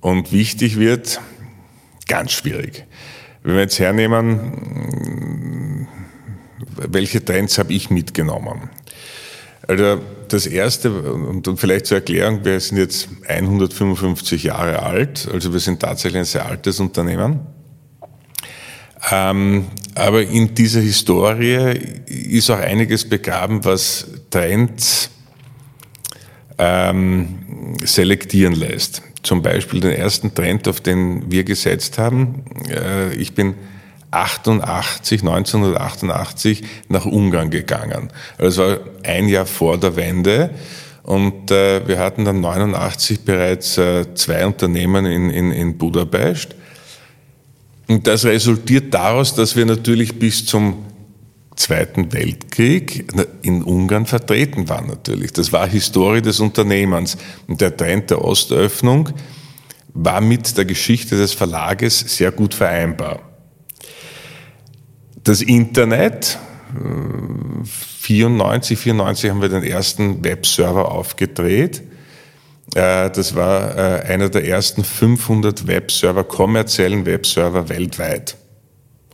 und 0.01 0.33
wichtig 0.33 0.79
wird, 0.79 1.21
ganz 2.09 2.33
schwierig. 2.33 2.85
Wenn 3.43 3.55
wir 3.55 3.63
jetzt 3.63 3.79
hernehmen, 3.79 5.87
welche 6.77 7.25
Trends 7.25 7.59
habe 7.59 7.73
ich 7.73 7.91
mitgenommen? 7.91 8.71
Also 9.67 10.01
das 10.29 10.47
Erste, 10.47 10.91
und 10.91 11.49
vielleicht 11.59 11.87
zur 11.87 11.99
Erklärung, 11.99 12.45
wir 12.45 12.61
sind 12.61 12.77
jetzt 12.79 13.09
155 13.27 14.45
Jahre 14.45 14.83
alt, 14.83 15.29
also 15.33 15.53
wir 15.53 15.61
sind 15.61 15.81
tatsächlich 15.81 16.21
ein 16.21 16.25
sehr 16.27 16.47
altes 16.47 16.81
Unternehmen. 16.81 17.41
Ähm, 19.11 19.67
aber 19.95 20.23
in 20.23 20.55
dieser 20.55 20.81
Historie 20.81 21.79
ist 22.07 22.51
auch 22.51 22.59
einiges 22.59 23.09
begraben, 23.09 23.65
was 23.65 24.07
Trends 24.31 25.11
ähm, 26.59 27.77
selektieren 27.85 28.55
lässt. 28.55 29.03
Zum 29.23 29.43
Beispiel 29.43 29.81
den 29.81 29.93
ersten 29.93 30.35
Trend, 30.35 30.69
auf 30.69 30.81
den 30.81 31.31
wir 31.31 31.45
gesetzt 31.45 31.99
haben. 31.99 32.45
Äh, 32.69 33.15
ich 33.15 33.35
bin 33.35 33.55
88, 34.15 35.21
1988 35.21 36.63
nach 36.89 37.05
Ungarn 37.05 37.51
gegangen. 37.51 38.11
Also 38.39 38.63
war 38.63 38.79
ein 39.03 39.29
Jahr 39.29 39.47
vor 39.47 39.79
der 39.79 39.97
Wende. 39.97 40.51
Und 41.03 41.51
äh, 41.51 41.87
wir 41.87 41.99
hatten 41.99 42.25
dann 42.25 42.41
89 42.41 43.21
bereits 43.25 43.77
äh, 43.77 44.15
zwei 44.15 44.47
Unternehmen 44.47 45.05
in, 45.05 45.31
in, 45.31 45.53
in 45.53 45.77
Budapest. 45.77 46.55
Und 47.89 48.07
das 48.07 48.25
resultiert 48.25 48.95
daraus, 48.95 49.35
dass 49.35 49.57
wir 49.57 49.67
natürlich 49.67 50.19
bis 50.19 50.47
zum 50.47 50.87
Zweiten 51.57 52.13
Weltkrieg 52.13 53.07
in 53.43 53.63
Ungarn 53.63 54.07
vertreten 54.07 54.69
waren 54.69 54.89
natürlich. 54.89 55.33
Das 55.33 55.53
war 55.53 55.69
Historie 55.69 56.21
des 56.21 56.41
Unternehmens. 56.41 57.17
Und 57.47 57.61
der 57.61 57.77
Trend 57.77 58.11
der 58.11 58.25
Ostöffnung 58.25 59.11
war 59.93 60.21
mit 60.21 60.57
der 60.57 60.65
Geschichte 60.65 61.17
des 61.17 61.33
Verlages 61.33 62.01
sehr 62.01 62.33
gut 62.33 62.55
vereinbar. 62.55 63.21
Das 65.25 65.41
Internet, 65.41 66.39
94, 67.65 68.79
94 68.79 69.31
haben 69.31 69.41
wir 69.41 69.49
den 69.49 69.63
ersten 69.63 70.23
Webserver 70.23 70.93
aufgedreht. 70.93 71.83
Äh, 72.75 73.09
das 73.11 73.35
war 73.35 73.75
äh, 73.75 74.03
einer 74.03 74.29
der 74.29 74.47
ersten 74.47 74.85
500 74.85 75.67
Webserver, 75.67 76.25
kommerziellen 76.25 77.07
Webserver 77.07 77.71
weltweit. 77.71 78.37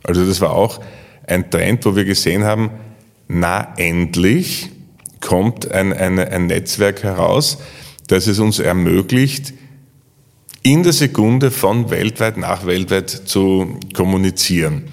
Also 0.03 0.25
das 0.25 0.41
war 0.41 0.51
auch 0.51 0.81
ein 1.27 1.49
Trend, 1.49 1.85
wo 1.85 1.95
wir 1.95 2.03
gesehen 2.03 2.43
haben, 2.43 2.71
na 3.29 3.73
endlich 3.77 4.69
kommt 5.21 5.71
ein, 5.71 5.93
ein, 5.93 6.19
ein 6.19 6.47
Netzwerk 6.47 7.03
heraus, 7.03 7.59
das 8.07 8.27
es 8.27 8.39
uns 8.39 8.59
ermöglicht, 8.59 9.53
in 10.61 10.83
der 10.83 10.91
Sekunde 10.91 11.51
von 11.51 11.89
weltweit 11.89 12.35
nach 12.35 12.65
weltweit 12.65 13.09
zu 13.09 13.79
kommunizieren. 13.93 14.91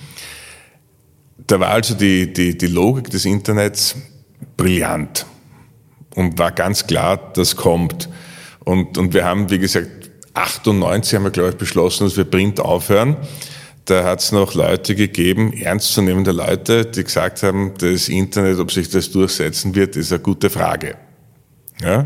Da 1.49 1.59
war 1.59 1.71
also 1.71 1.95
die, 1.95 2.33
die, 2.33 2.57
die 2.57 2.67
Logik 2.67 3.09
des 3.11 3.25
Internets 3.25 3.97
brillant 4.59 5.25
und 6.14 6.38
war 6.38 6.52
ganz 6.52 6.87
klar, 6.87 7.33
das 7.33 7.57
kommt. 7.57 8.11
Und, 8.64 8.99
und 8.99 9.14
wir 9.14 9.25
haben, 9.25 9.49
wie 9.50 9.59
gesagt, 9.59 10.11
98 10.35 11.14
haben 11.14 11.25
wir, 11.25 11.31
glaube 11.31 11.50
ich, 11.50 11.57
beschlossen, 11.57 12.05
dass 12.05 12.19
wir 12.19 12.25
Print 12.25 12.61
aufhören. 12.61 13.17
Da 13.87 14.05
hat 14.05 14.21
es 14.21 14.31
noch 14.31 14.52
Leute 14.52 14.95
gegeben, 14.95 15.55
ernstzunehmende 15.55 16.33
Leute, 16.33 16.85
die 16.85 17.02
gesagt 17.02 17.43
haben, 17.43 17.73
das 17.78 18.11
Internet, 18.11 18.59
ob 18.59 18.71
sich 18.71 18.90
das 18.90 19.11
durchsetzen 19.11 19.75
wird, 19.75 19.97
ist 19.97 20.12
eine 20.12 20.21
gute 20.21 20.50
Frage. 20.50 20.97
Ja? 21.81 22.05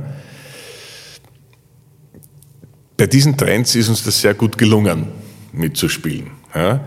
Bei 2.96 3.08
diesen 3.08 3.36
Trends 3.36 3.74
ist 3.74 3.88
uns 3.88 4.04
das 4.04 4.20
sehr 4.20 4.34
gut 4.34 4.56
gelungen, 4.56 5.08
mitzuspielen. 5.52 6.30
Ja? 6.54 6.84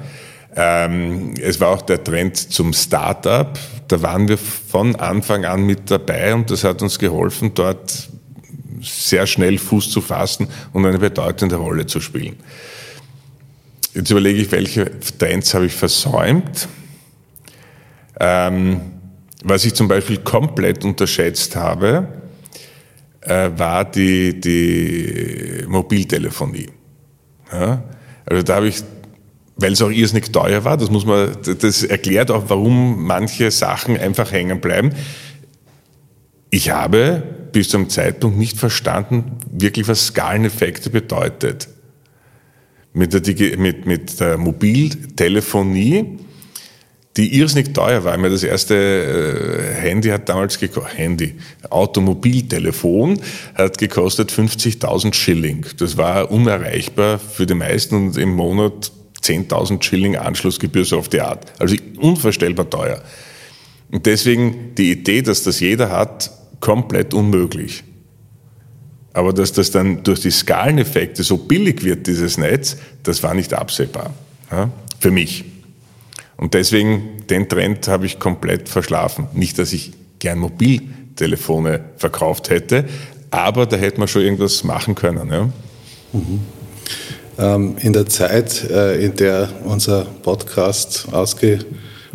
Ähm, 0.55 1.33
es 1.41 1.59
war 1.59 1.69
auch 1.69 1.81
der 1.81 2.03
Trend 2.03 2.37
zum 2.37 2.71
Start-up. 2.73 3.59
Da 3.87 4.01
waren 4.01 4.27
wir 4.27 4.37
von 4.37 4.95
Anfang 4.95 5.45
an 5.45 5.65
mit 5.65 5.91
dabei 5.91 6.33
und 6.33 6.49
das 6.49 6.63
hat 6.63 6.81
uns 6.81 6.97
geholfen, 6.97 7.53
dort 7.53 8.09
sehr 8.81 9.27
schnell 9.27 9.57
Fuß 9.57 9.91
zu 9.91 10.01
fassen 10.01 10.47
und 10.71 10.85
eine 10.85 10.99
bedeutende 10.99 11.55
Rolle 11.55 11.85
zu 11.85 11.99
spielen. 11.99 12.37
Jetzt 13.93 14.11
überlege 14.11 14.41
ich, 14.41 14.51
welche 14.51 14.91
Trends 15.17 15.53
habe 15.53 15.65
ich 15.65 15.73
versäumt. 15.73 16.67
Ähm, 18.19 18.81
was 19.43 19.65
ich 19.65 19.73
zum 19.73 19.87
Beispiel 19.87 20.17
komplett 20.17 20.83
unterschätzt 20.83 21.55
habe, 21.55 22.07
äh, 23.21 23.49
war 23.55 23.85
die, 23.85 24.39
die 24.39 25.65
Mobiltelefonie. 25.67 26.69
Ja? 27.51 27.83
Also 28.25 28.43
da 28.43 28.55
habe 28.55 28.67
ich 28.67 28.83
weil 29.57 29.73
es 29.73 29.81
auch 29.81 29.89
irrsinnig 29.89 30.31
teuer 30.31 30.63
war. 30.65 30.77
Das 30.77 30.89
muss 30.89 31.05
man, 31.05 31.37
das 31.59 31.83
erklärt 31.83 32.31
auch, 32.31 32.45
warum 32.47 33.05
manche 33.05 33.51
Sachen 33.51 33.97
einfach 33.97 34.31
hängen 34.31 34.59
bleiben. 34.59 34.91
Ich 36.49 36.69
habe 36.69 37.23
bis 37.51 37.69
zum 37.69 37.89
Zeitpunkt 37.89 38.37
nicht 38.37 38.57
verstanden, 38.57 39.37
wirklich 39.51 39.87
was 39.87 40.07
Skaleneffekte 40.07 40.89
bedeutet. 40.89 41.69
Mit 42.93 43.13
der, 43.13 43.57
mit, 43.57 43.85
mit 43.85 44.19
der 44.19 44.37
Mobiltelefonie, 44.37 46.17
die 47.17 47.37
irrsinnig 47.37 47.73
teuer 47.73 48.03
war. 48.03 48.17
Meine, 48.17 48.31
das 48.31 48.43
erste 48.43 48.75
äh, 48.75 49.73
Handy 49.81 50.09
hat 50.09 50.27
damals 50.27 50.59
gekostet, 50.59 50.97
Handy, 50.97 51.35
Automobiltelefon 51.69 53.21
hat 53.53 53.77
gekostet 53.77 54.31
50.000 54.31 55.13
Schilling. 55.13 55.65
Das 55.77 55.97
war 55.97 56.29
unerreichbar 56.31 57.19
für 57.19 57.45
die 57.45 57.53
meisten 57.53 57.95
und 57.95 58.17
im 58.17 58.33
Monat 58.33 58.91
10.000 59.25 59.83
Schilling 59.83 60.15
Anschlussgebühr 60.15 60.85
so 60.85 60.99
auf 60.99 61.09
die 61.09 61.21
Art. 61.21 61.51
Also 61.59 61.75
unvorstellbar 61.97 62.69
teuer. 62.69 63.01
Und 63.91 64.05
deswegen 64.05 64.75
die 64.75 64.91
Idee, 64.91 65.21
dass 65.21 65.43
das 65.43 65.59
jeder 65.59 65.89
hat, 65.89 66.31
komplett 66.59 67.13
unmöglich. 67.13 67.83
Aber 69.13 69.31
dass 69.31 69.53
das 69.53 69.71
dann 69.71 70.03
durch 70.03 70.21
die 70.21 70.31
Skaleneffekte 70.31 71.23
so 71.23 71.37
billig 71.37 71.83
wird, 71.83 72.05
dieses 72.07 72.37
Netz, 72.37 72.77
das 73.03 73.23
war 73.23 73.33
nicht 73.33 73.53
absehbar. 73.53 74.13
Ja, 74.51 74.69
für 74.99 75.11
mich. 75.11 75.45
Und 76.37 76.53
deswegen, 76.53 77.25
den 77.29 77.47
Trend 77.47 77.87
habe 77.87 78.05
ich 78.05 78.19
komplett 78.19 78.67
verschlafen. 78.67 79.27
Nicht, 79.33 79.57
dass 79.57 79.71
ich 79.71 79.93
gern 80.19 80.39
Mobiltelefone 80.39 81.81
verkauft 81.97 82.49
hätte, 82.49 82.85
aber 83.31 83.65
da 83.65 83.77
hätte 83.77 83.99
man 83.99 84.07
schon 84.07 84.23
irgendwas 84.23 84.63
machen 84.63 84.95
können. 84.95 85.29
Ja. 85.31 85.49
Mhm. 86.11 86.41
Ähm, 87.37 87.75
in 87.81 87.91
der 87.91 88.05
Zeit, 88.05 88.69
äh, 88.69 89.03
in 89.03 89.15
der 89.15 89.49
unser 89.65 90.05
Podcast 90.23 91.07
ausge 91.11 91.59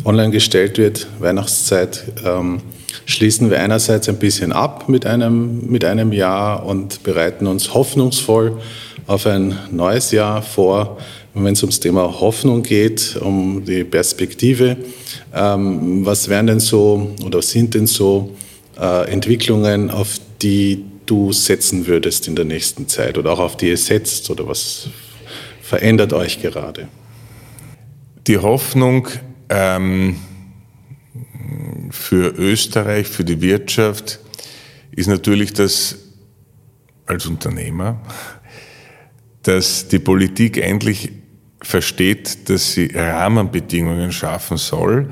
online 0.03 0.31
gestellt 0.31 0.79
wird, 0.79 1.07
Weihnachtszeit, 1.19 2.03
ähm, 2.25 2.61
schließen 3.05 3.51
wir 3.51 3.59
einerseits 3.59 4.09
ein 4.09 4.17
bisschen 4.17 4.51
ab 4.51 4.89
mit 4.89 5.05
einem, 5.05 5.67
mit 5.67 5.85
einem 5.85 6.11
Jahr 6.11 6.65
und 6.65 7.03
bereiten 7.03 7.45
uns 7.45 7.73
hoffnungsvoll 7.73 8.57
auf 9.05 9.27
ein 9.27 9.57
neues 9.71 10.11
Jahr 10.11 10.41
vor. 10.41 10.97
Und 11.33 11.45
wenn 11.45 11.53
es 11.53 11.61
ums 11.61 11.79
Thema 11.79 12.19
Hoffnung 12.19 12.63
geht, 12.63 13.17
um 13.21 13.63
die 13.63 13.83
Perspektive, 13.83 14.77
ähm, 15.35 16.05
was 16.05 16.29
wären 16.29 16.47
denn 16.47 16.59
so 16.59 17.11
oder 17.23 17.41
sind 17.41 17.75
denn 17.75 17.87
so 17.87 18.35
äh, 18.79 19.09
Entwicklungen, 19.11 19.91
auf 19.91 20.19
die 20.41 20.83
du 21.05 21.31
setzen 21.31 21.87
würdest 21.87 22.27
in 22.27 22.35
der 22.35 22.45
nächsten 22.45 22.87
Zeit 22.87 23.17
oder 23.17 23.33
auch 23.33 23.39
auf 23.39 23.57
die 23.57 23.69
ihr 23.69 23.77
setzt 23.77 24.29
oder 24.29 24.47
was 24.47 24.89
verändert 25.71 26.11
euch 26.11 26.41
gerade? 26.41 26.89
Die 28.27 28.37
Hoffnung 28.37 29.07
ähm, 29.47 30.17
für 31.91 32.27
Österreich, 32.37 33.07
für 33.07 33.23
die 33.23 33.39
Wirtschaft 33.39 34.19
ist 34.91 35.07
natürlich, 35.07 35.53
dass 35.53 35.95
als 37.05 37.25
Unternehmer, 37.25 38.01
dass 39.43 39.87
die 39.87 39.99
Politik 39.99 40.57
endlich 40.57 41.13
versteht, 41.61 42.49
dass 42.49 42.73
sie 42.73 42.87
Rahmenbedingungen 42.93 44.11
schaffen 44.11 44.57
soll 44.57 45.09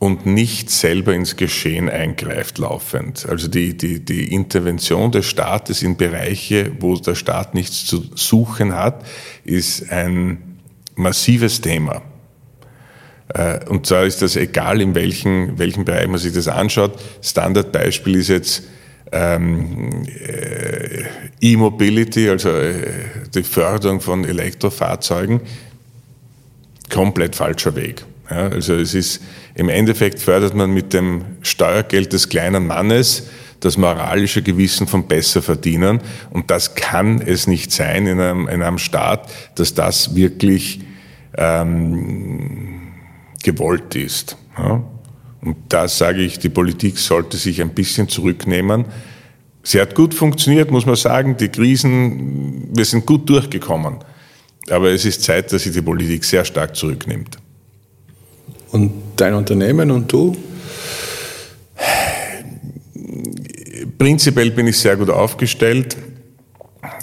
und 0.00 0.24
nicht 0.24 0.70
selber 0.70 1.14
ins 1.14 1.36
Geschehen 1.36 1.90
eingreift 1.90 2.56
laufend. 2.56 3.26
Also 3.28 3.48
die, 3.48 3.76
die, 3.76 4.02
die 4.02 4.32
Intervention 4.32 5.12
des 5.12 5.26
Staates 5.26 5.82
in 5.82 5.98
Bereiche, 5.98 6.72
wo 6.80 6.96
der 6.96 7.14
Staat 7.14 7.54
nichts 7.54 7.84
zu 7.84 8.06
suchen 8.14 8.74
hat, 8.74 9.04
ist 9.44 9.92
ein 9.92 10.58
massives 10.96 11.60
Thema. 11.60 12.00
Äh, 13.28 13.62
und 13.66 13.86
zwar 13.86 14.04
ist 14.04 14.22
das 14.22 14.36
egal, 14.36 14.80
in 14.80 14.94
welchem, 14.94 15.58
welchem 15.58 15.84
Bereich 15.84 16.08
man 16.08 16.18
sich 16.18 16.32
das 16.32 16.48
anschaut. 16.48 16.98
Standardbeispiel 17.20 18.16
ist 18.16 18.28
jetzt 18.28 18.62
ähm, 19.12 20.06
äh, 20.06 21.04
E-Mobility, 21.42 22.30
also 22.30 22.48
äh, 22.48 22.90
die 23.34 23.42
Förderung 23.42 24.00
von 24.00 24.24
Elektrofahrzeugen. 24.24 25.42
Komplett 26.88 27.36
falscher 27.36 27.76
Weg. 27.76 28.02
Ja, 28.30 28.48
also 28.48 28.76
es 28.76 28.94
ist, 28.94 29.20
im 29.54 29.68
Endeffekt 29.68 30.20
fördert 30.20 30.54
man 30.54 30.70
mit 30.70 30.92
dem 30.92 31.24
Steuergeld 31.42 32.12
des 32.12 32.28
kleinen 32.28 32.66
Mannes 32.66 33.28
das 33.60 33.76
moralische 33.76 34.42
Gewissen 34.42 34.86
von 34.86 35.06
Besserverdienern. 35.06 36.00
Und 36.30 36.50
das 36.50 36.74
kann 36.74 37.20
es 37.20 37.46
nicht 37.46 37.72
sein 37.72 38.06
in 38.06 38.20
einem, 38.20 38.48
in 38.48 38.62
einem 38.62 38.78
Staat, 38.78 39.30
dass 39.54 39.74
das 39.74 40.14
wirklich 40.14 40.80
ähm, 41.36 42.92
gewollt 43.42 43.94
ist. 43.94 44.36
Ja? 44.58 44.82
Und 45.42 45.56
da 45.68 45.88
sage 45.88 46.22
ich, 46.22 46.38
die 46.38 46.48
Politik 46.48 46.98
sollte 46.98 47.36
sich 47.36 47.60
ein 47.60 47.70
bisschen 47.70 48.08
zurücknehmen. 48.08 48.86
Sie 49.62 49.80
hat 49.80 49.94
gut 49.94 50.14
funktioniert, 50.14 50.70
muss 50.70 50.86
man 50.86 50.96
sagen. 50.96 51.36
Die 51.36 51.48
Krisen, 51.48 52.68
wir 52.74 52.84
sind 52.84 53.06
gut 53.06 53.28
durchgekommen. 53.28 53.96
Aber 54.68 54.90
es 54.90 55.04
ist 55.04 55.22
Zeit, 55.22 55.52
dass 55.52 55.62
sich 55.62 55.72
die 55.72 55.82
Politik 55.82 56.24
sehr 56.24 56.44
stark 56.44 56.76
zurücknimmt. 56.76 57.38
Und 58.70 58.92
dein 59.20 59.34
Unternehmen 59.34 59.90
und 59.90 60.10
du? 60.10 60.34
Prinzipiell 63.98 64.50
bin 64.52 64.66
ich 64.66 64.78
sehr 64.78 64.96
gut 64.96 65.10
aufgestellt, 65.10 65.96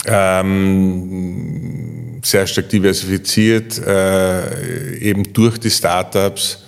ähm, 0.05 2.19
sehr 2.23 2.47
stark 2.47 2.69
diversifiziert, 2.69 3.79
äh, 3.85 4.97
eben 4.97 5.31
durch 5.33 5.59
die 5.59 5.69
Startups, 5.69 6.63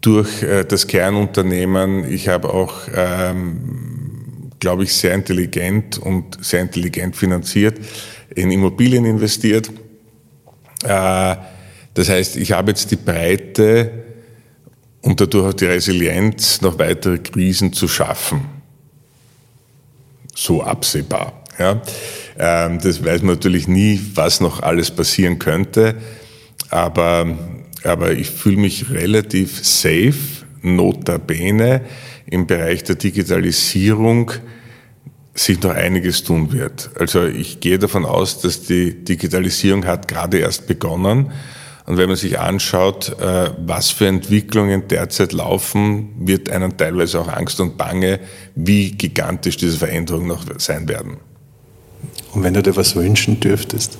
durch 0.00 0.42
äh, 0.42 0.64
das 0.64 0.86
Kernunternehmen. 0.86 2.10
Ich 2.10 2.28
habe 2.28 2.52
auch, 2.52 2.74
ähm, 2.94 4.50
glaube 4.58 4.84
ich, 4.84 4.92
sehr 4.92 5.14
intelligent 5.14 5.98
und 5.98 6.44
sehr 6.44 6.62
intelligent 6.62 7.14
finanziert 7.14 7.78
in 8.34 8.50
Immobilien 8.50 9.04
investiert. 9.04 9.70
Äh, 10.84 11.36
das 11.94 12.08
heißt, 12.08 12.36
ich 12.36 12.52
habe 12.52 12.72
jetzt 12.72 12.90
die 12.90 12.96
Breite 12.96 14.07
und 15.02 15.20
dadurch 15.20 15.48
auch 15.48 15.54
die 15.54 15.66
Resilienz, 15.66 16.60
noch 16.60 16.78
weitere 16.78 17.18
Krisen 17.18 17.72
zu 17.72 17.88
schaffen. 17.88 18.42
So 20.34 20.62
absehbar. 20.62 21.44
Ja. 21.58 21.82
Ähm, 22.38 22.78
das 22.80 23.04
weiß 23.04 23.22
man 23.22 23.34
natürlich 23.34 23.66
nie, 23.68 24.00
was 24.14 24.40
noch 24.40 24.62
alles 24.62 24.90
passieren 24.90 25.38
könnte, 25.38 25.96
aber, 26.70 27.36
aber 27.82 28.12
ich 28.12 28.30
fühle 28.30 28.58
mich 28.58 28.90
relativ 28.90 29.64
safe, 29.64 30.14
notabene, 30.62 31.82
im 32.26 32.46
Bereich 32.46 32.84
der 32.84 32.96
Digitalisierung 32.96 34.32
sich 35.34 35.62
noch 35.62 35.74
einiges 35.74 36.24
tun 36.24 36.52
wird. 36.52 36.90
Also 36.98 37.24
ich 37.24 37.60
gehe 37.60 37.78
davon 37.78 38.04
aus, 38.04 38.40
dass 38.40 38.62
die 38.62 39.04
Digitalisierung 39.04 39.86
hat 39.86 40.08
gerade 40.08 40.38
erst 40.38 40.66
begonnen 40.66 41.32
und 41.88 41.96
wenn 41.96 42.06
man 42.06 42.18
sich 42.18 42.38
anschaut, 42.38 43.18
äh, 43.18 43.50
was 43.64 43.88
für 43.88 44.06
Entwicklungen 44.06 44.88
derzeit 44.88 45.32
laufen, 45.32 46.10
wird 46.18 46.50
einem 46.50 46.76
teilweise 46.76 47.18
auch 47.18 47.28
Angst 47.28 47.60
und 47.60 47.78
Bange, 47.78 48.20
wie 48.54 48.90
gigantisch 48.90 49.56
diese 49.56 49.78
Veränderungen 49.78 50.26
noch 50.26 50.44
sein 50.58 50.86
werden. 50.86 51.16
Und 52.34 52.42
wenn 52.42 52.52
du 52.52 52.62
dir 52.62 52.76
was 52.76 52.94
wünschen 52.94 53.40
dürftest? 53.40 53.96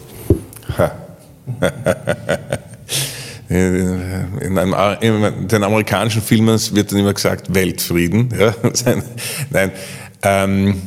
In, 3.49 4.59
einem, 4.59 4.75
in, 5.01 5.49
den 5.49 5.65
amerikanischen 5.65 6.21
Filmen 6.21 6.61
wird 6.75 6.93
dann 6.93 6.99
immer 6.99 7.15
gesagt 7.15 7.55
Weltfrieden. 7.55 8.29
Ja? 8.39 8.55
Nein, 9.49 9.73
ähm, 10.21 10.83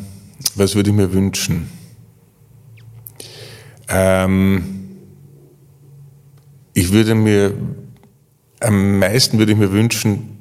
was 0.53 0.75
würde 0.75 0.91
ich 0.91 0.95
mir 0.95 1.11
wünschen? 1.11 1.67
Ähm, 3.89 4.80
ich 6.73 6.91
würde 6.91 7.15
mir, 7.15 7.53
am 8.59 8.99
meisten 8.99 9.37
würde 9.37 9.53
ich 9.53 9.57
mir 9.57 9.71
wünschen, 9.71 10.37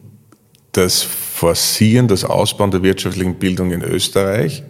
das 0.72 1.02
Forcieren, 1.02 2.08
das 2.08 2.24
Ausbauen 2.24 2.70
der 2.70 2.82
wirtschaftlichen 2.82 3.34
Bildung 3.36 3.72
in 3.72 3.82
Österreich, 3.82 4.62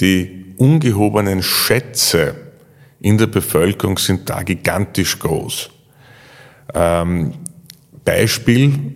die 0.00 0.54
ungehobenen 0.56 1.42
Schätze 1.42 2.34
in 3.00 3.18
der 3.18 3.26
Bevölkerung 3.26 3.98
sind 3.98 4.28
da 4.28 4.42
gigantisch 4.42 5.18
groß. 5.18 5.70
Ähm, 6.74 7.32
Beispiel, 8.04 8.94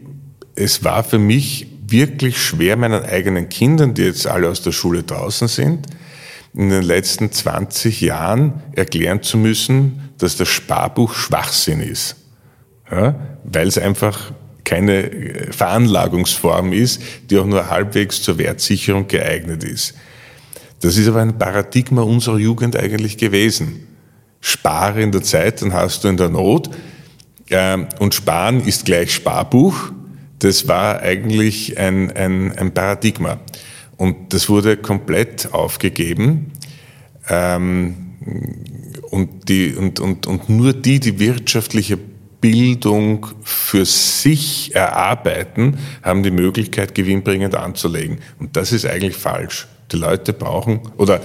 es 0.55 0.85
war 0.85 1.03
für 1.03 1.19
mich 1.19 1.67
wirklich 1.87 2.39
schwer, 2.39 2.77
meinen 2.77 3.03
eigenen 3.03 3.49
Kindern, 3.49 3.95
die 3.95 4.03
jetzt 4.03 4.27
alle 4.27 4.49
aus 4.49 4.63
der 4.63 4.73
Schule 4.73 5.03
draußen 5.03 5.49
sind, 5.49 5.87
in 6.55 6.71
den 6.71 6.83
letzten 6.83 7.33
20 7.33 8.01
Jahren 8.01 8.63
erklären 8.73 9.23
zu 9.23 9.37
müssen, 9.37 10.11
dass 10.19 10.37
das 10.37 10.49
Sparbuch 10.49 11.15
Schwachsinn 11.15 11.81
ist. 11.81 12.17
Ja, 12.91 13.15
weil 13.45 13.67
es 13.67 13.79
einfach 13.79 14.33
keine 14.65 15.11
äh, 15.11 15.53
Veranlagungsform 15.53 16.73
ist, 16.73 17.03
die 17.29 17.39
auch 17.39 17.47
nur 17.47 17.71
halbwegs 17.71 18.23
zur 18.23 18.39
Wertsicherung 18.39 19.09
geeignet 19.09 19.65
ist. 19.65 19.95
Das 20.81 20.97
ist 20.97 21.09
aber 21.09 21.23
ein 21.23 21.39
Paradigma 21.39 22.03
unserer 22.03 22.39
Jugend 22.39 22.77
eigentlich 22.77 23.17
gewesen. 23.17 23.87
spare 24.41 25.01
in 25.01 25.13
der 25.13 25.23
Zeit, 25.23 25.63
dann 25.63 25.73
hast 25.73 26.05
du 26.05 26.09
in 26.09 26.19
der 26.19 26.29
Not. 26.29 26.71
Ähm, 27.51 27.87
und 27.99 28.15
sparen 28.15 28.61
ist 28.61 28.85
gleich 28.85 29.15
Sparbuch. 29.15 29.93
Das 30.41 30.69
war 30.69 31.01
eigentlich 31.01 31.79
ein, 31.79 32.11
ein, 32.11 32.53
ein 32.53 32.75
Paradigma. 32.75 33.39
Und 33.97 34.33
das 34.33 34.49
wurde 34.49 34.77
komplett 34.77 35.53
aufgegeben. 35.53 36.53
Ähm, 37.29 37.95
und, 39.11 39.49
die, 39.49 39.75
und, 39.75 40.01
und, 40.01 40.27
und 40.27 40.49
nur 40.49 40.73
die, 40.73 40.99
die 41.01 41.19
wirtschaftliche 41.19 41.99
Bildung 42.41 43.27
für 43.43 43.85
sich 43.85 44.75
erarbeiten, 44.75 45.79
haben 46.03 46.23
die 46.23 46.31
Möglichkeit, 46.31 46.95
gewinnbringend 46.95 47.55
anzulegen. 47.55 48.19
Und 48.39 48.57
das 48.57 48.73
ist 48.73 48.85
eigentlich 48.85 49.17
falsch. 49.17 49.67
Die 49.93 49.97
Leute 49.97 50.33
brauchen, 50.33 50.81
oder 50.99 51.21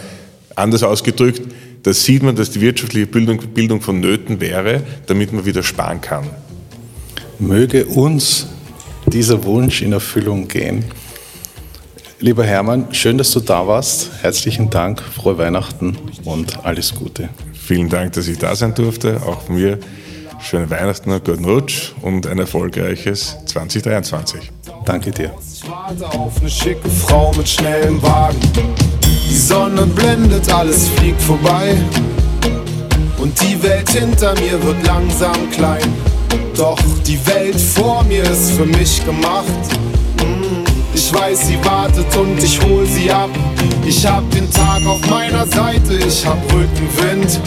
anders 0.55 0.83
ausgedrückt, 0.83 1.41
da 1.83 1.93
sieht 1.93 2.23
man, 2.23 2.35
dass 2.35 2.51
die 2.51 2.61
wirtschaftliche 2.61 3.07
Bildung, 3.07 3.39
Bildung 3.53 3.81
vonnöten 3.81 4.39
wäre, 4.39 4.83
damit 5.07 5.33
man 5.33 5.45
wieder 5.45 5.63
sparen 5.63 5.99
kann. 6.01 6.25
Möge 7.39 7.85
uns 7.85 8.47
dieser 9.07 9.43
Wunsch 9.43 9.81
in 9.81 9.93
Erfüllung 9.93 10.47
gehen. 10.47 10.85
Lieber 12.21 12.43
Hermann, 12.43 12.93
schön, 12.93 13.17
dass 13.17 13.31
du 13.31 13.39
da 13.39 13.65
warst. 13.65 14.09
Herzlichen 14.21 14.69
Dank, 14.69 15.01
frohe 15.01 15.37
Weihnachten 15.37 15.97
und 16.25 16.65
alles 16.65 16.93
Gute. 16.93 17.29
Vielen 17.53 17.87
Dank, 17.87 18.11
dass 18.11 18.27
ich 18.27 18.37
da 18.37 18.57
sein 18.57 18.73
durfte. 18.73 19.21
Auch 19.25 19.43
von 19.43 19.55
mir 19.55 19.79
schöne 20.41 20.69
Weihnachten, 20.69 21.11
einen 21.11 21.23
guten 21.23 21.45
Rutsch 21.45 21.93
und 22.01 22.27
ein 22.27 22.37
erfolgreiches 22.37 23.37
2023. 23.45 24.51
Danke 24.83 25.11
dir. 25.11 25.31
Auf 26.11 26.41
eine 26.41 26.49
schicke 26.49 26.89
Frau 26.89 27.31
mit 27.37 27.47
schnellem 27.47 28.01
Wagen. 28.01 28.39
Die 29.29 29.35
Sonne 29.37 29.85
blendet, 29.85 30.53
alles 30.53 30.89
fliegt 30.89 31.21
vorbei. 31.21 31.77
Und 33.17 33.39
die 33.41 33.63
Welt 33.63 33.89
hinter 33.91 34.33
mir 34.41 34.61
wird 34.61 34.85
langsam 34.85 35.49
klein. 35.51 35.93
Doch 36.53 36.79
die 37.07 37.25
Welt 37.27 37.59
vor 37.59 38.03
mir 38.03 38.23
ist 38.23 38.51
für 38.51 38.65
mich 38.65 39.05
gemacht. 39.05 39.45
Mm, 40.17 40.68
ich 40.99 41.13
weiß, 41.13 41.47
sie 41.47 41.57
wartet 41.63 42.13
und 42.17 42.43
ich 42.43 42.59
hol 42.61 42.85
sie 42.85 43.09
ab. 43.09 43.29
Ich 43.85 44.05
hab 44.05 44.29
den 44.31 44.51
Tag 44.51 44.85
auf 44.85 44.99
meiner 45.09 45.45
Seite, 45.47 45.95
ich 45.95 46.25
hab 46.25 46.37
Rückenwind. 46.51 47.39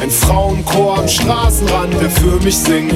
Ein 0.00 0.10
Frauenchor 0.10 0.98
am 0.98 1.08
Straßenrand, 1.08 1.94
der 2.00 2.10
für 2.10 2.40
mich 2.44 2.56
singt. 2.56 2.94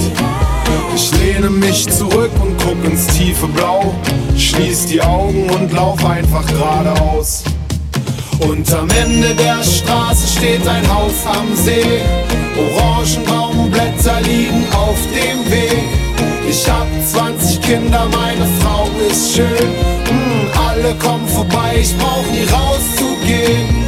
Ich 0.94 1.10
lehne 1.18 1.50
mich 1.50 1.88
zurück 1.88 2.30
und 2.40 2.56
guck 2.62 2.84
ins 2.84 3.08
tiefe 3.08 3.48
Blau. 3.48 3.92
Schließ 4.36 4.86
die 4.86 5.00
Augen 5.00 5.50
und 5.50 5.72
lauf 5.72 6.04
einfach 6.04 6.46
geradeaus. 6.46 7.42
Und 8.38 8.72
am 8.72 8.88
Ende 8.90 9.34
der 9.34 9.62
Straße 9.64 10.38
steht 10.38 10.66
ein 10.66 10.88
Haus 10.94 11.26
am 11.26 11.56
See. 11.56 12.02
Orangenbaumblätter 12.56 14.20
liegen 14.20 14.64
auf 14.72 14.98
dem 15.12 15.50
Weg. 15.50 16.01
Ich 16.48 16.68
hab 16.68 16.86
20 17.06 17.60
Kinder, 17.60 18.08
meine 18.10 18.46
Frau 18.60 18.88
ist 19.10 19.34
schön. 19.34 19.46
Mm, 19.46 20.58
alle 20.58 20.94
kommen 20.96 21.26
vorbei, 21.28 21.76
ich 21.80 21.96
brauch 21.96 22.24
nie 22.30 22.44
rauszugehen. 22.44 23.86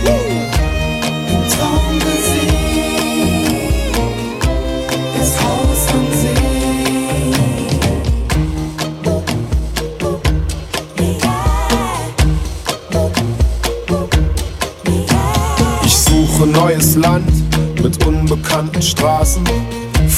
Traum 1.51 1.99
gesehen, 1.99 2.55
das 5.19 5.43
Haus 5.43 5.89
am 5.93 6.07
See. 6.21 6.45
Ich 15.85 15.97
suche 15.97 16.47
neues 16.47 16.95
Land 16.95 17.33
mit 17.83 18.07
unbekannten 18.07 18.81
Straßen. 18.83 19.45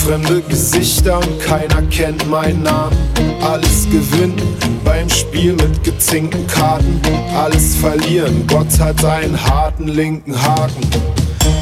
Fremde 0.04 0.40
Gesichter 0.42 1.18
und 1.18 1.40
keiner 1.40 1.82
kennt 1.90 2.28
meinen 2.30 2.62
Namen. 2.62 2.96
Alles 3.40 3.86
gewinnen 3.90 4.40
beim 4.84 5.08
Spiel 5.08 5.52
mit 5.54 5.82
gezinkten 5.82 6.46
Karten. 6.46 7.00
Alles 7.34 7.76
verlieren, 7.76 8.46
Gott 8.46 8.78
hat 8.78 9.04
einen 9.04 9.42
harten 9.42 9.88
linken 9.88 10.40
Haken. 10.40 10.88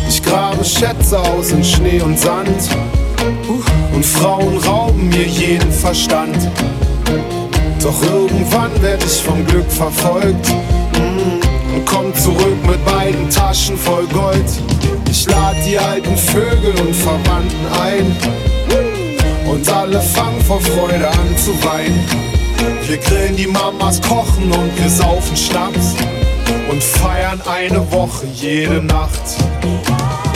Ich 0.08 0.22
grabe 0.22 0.64
Schätze 0.64 1.18
aus 1.18 1.50
in 1.50 1.64
Schnee 1.64 2.00
und 2.00 2.18
Sand. 2.18 2.68
Und 3.94 4.04
Frauen 4.04 4.58
rauben 4.58 5.08
mir 5.08 5.26
jeden 5.26 5.72
Verstand. 5.72 6.36
Doch 7.82 8.02
irgendwann 8.02 8.70
werde 8.82 9.04
ich 9.04 9.22
vom 9.22 9.44
Glück 9.46 9.70
verfolgt. 9.70 10.48
Mm, 10.94 11.43
und 11.74 11.84
komm 11.86 12.14
zurück 12.14 12.56
mit 12.66 12.84
beiden 12.84 13.28
Taschen 13.30 13.76
voll 13.76 14.06
Gold. 14.06 14.44
Ich 15.10 15.26
lad 15.26 15.56
die 15.66 15.78
alten 15.78 16.16
Vögel 16.16 16.74
und 16.80 16.94
Verwandten 16.94 17.66
ein. 17.82 18.16
Und 19.50 19.68
alle 19.72 20.00
fangen 20.00 20.40
vor 20.42 20.60
Freude 20.60 21.08
an 21.08 21.36
zu 21.36 21.50
weinen. 21.64 22.04
Wir 22.86 22.98
grillen 22.98 23.36
die 23.36 23.46
Mamas, 23.46 24.00
kochen 24.00 24.50
und 24.52 24.78
wir 24.78 24.88
saufen 24.88 25.36
Schnaps. 25.36 25.94
Und 26.70 26.82
feiern 26.82 27.40
eine 27.46 27.80
Woche 27.92 28.26
jede 28.34 28.82
Nacht. 28.82 29.22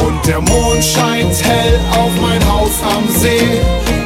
Und 0.05 0.27
der 0.27 0.41
Mond 0.41 0.85
scheint 0.85 1.43
hell 1.45 1.81
auf 1.93 2.11
mein 2.21 2.53
Haus 2.53 2.71
am 2.83 3.09
See. 3.17 3.61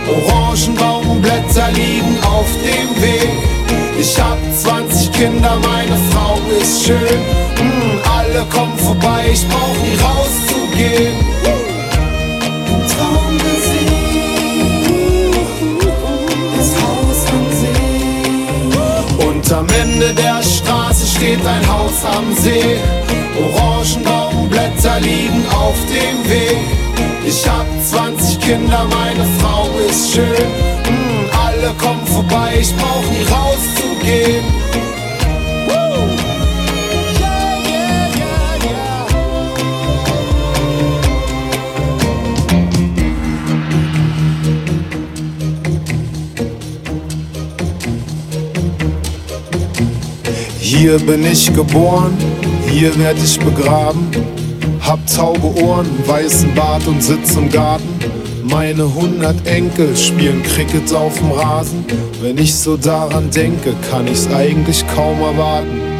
Orangenbaumblätter 0.09 1.71
liegen 1.73 2.19
auf 2.25 2.47
dem 2.65 3.03
Weg. 3.03 3.82
Ich 3.99 4.21
hab 4.21 4.39
20 4.55 5.13
Kinder, 5.13 5.59
meine 5.61 5.97
Frau 6.11 6.39
ist 6.61 6.85
schön. 6.85 7.21
Mm, 7.59 7.99
alle 8.09 8.45
kommen 8.47 8.77
vorbei, 8.79 9.27
ich 9.33 9.47
brauch 9.49 9.77
nie 9.83 9.97
rauszugehen. 10.03 11.33
Gesehen, 13.39 13.93
das 16.57 16.71
Haus 16.83 17.21
am 17.33 17.47
See. 17.61 19.27
Und 19.27 19.53
am 19.53 19.67
Ende 19.81 20.15
der 20.15 20.43
Straße 20.43 21.07
steht 21.07 21.45
ein 21.47 21.69
Haus 21.73 22.05
am 22.05 22.35
See. 22.37 22.79
Orangenbaumblätter 23.39 25.01
liegen 25.01 25.45
auf 25.51 25.77
dem 25.87 26.31
Weg. 26.31 26.59
Ich 27.25 27.49
hab 27.49 27.67
20 27.85 28.41
Kinder, 28.41 28.85
meine 28.91 29.27
Frau 29.39 29.69
ist 29.89 30.13
schön. 30.13 30.82
Alle 31.63 31.75
kommen 31.75 32.05
vorbei, 32.07 32.55
ich 32.61 32.75
brauch 32.75 33.05
nie 33.13 33.23
rauszugehen. 33.23 34.45
Hier 50.59 50.99
bin 50.99 51.25
ich 51.25 51.55
geboren, 51.55 52.17
hier 52.69 52.99
werd 52.99 53.19
ich 53.23 53.39
begraben. 53.39 54.11
Hab 54.81 54.99
taube 55.07 55.63
Ohren, 55.63 55.87
weißen 56.09 56.53
Bart 56.57 56.85
und 56.89 57.01
sitz 57.01 57.37
im 57.37 57.49
Garten. 57.51 58.22
Meine 58.53 58.95
hundert 58.95 59.47
Enkel 59.47 59.97
spielen 59.97 60.43
Cricket 60.43 60.95
auf 60.95 61.19
dem 61.19 61.33
Rasen. 61.33 61.87
Wenn 62.21 62.37
ich 62.37 62.55
so 62.55 62.77
daran 62.77 63.31
denke, 63.31 63.75
kann 63.91 64.07
ich's 64.07 64.29
eigentlich 64.29 64.87
kaum 64.89 65.21
erwarten. 65.21 65.92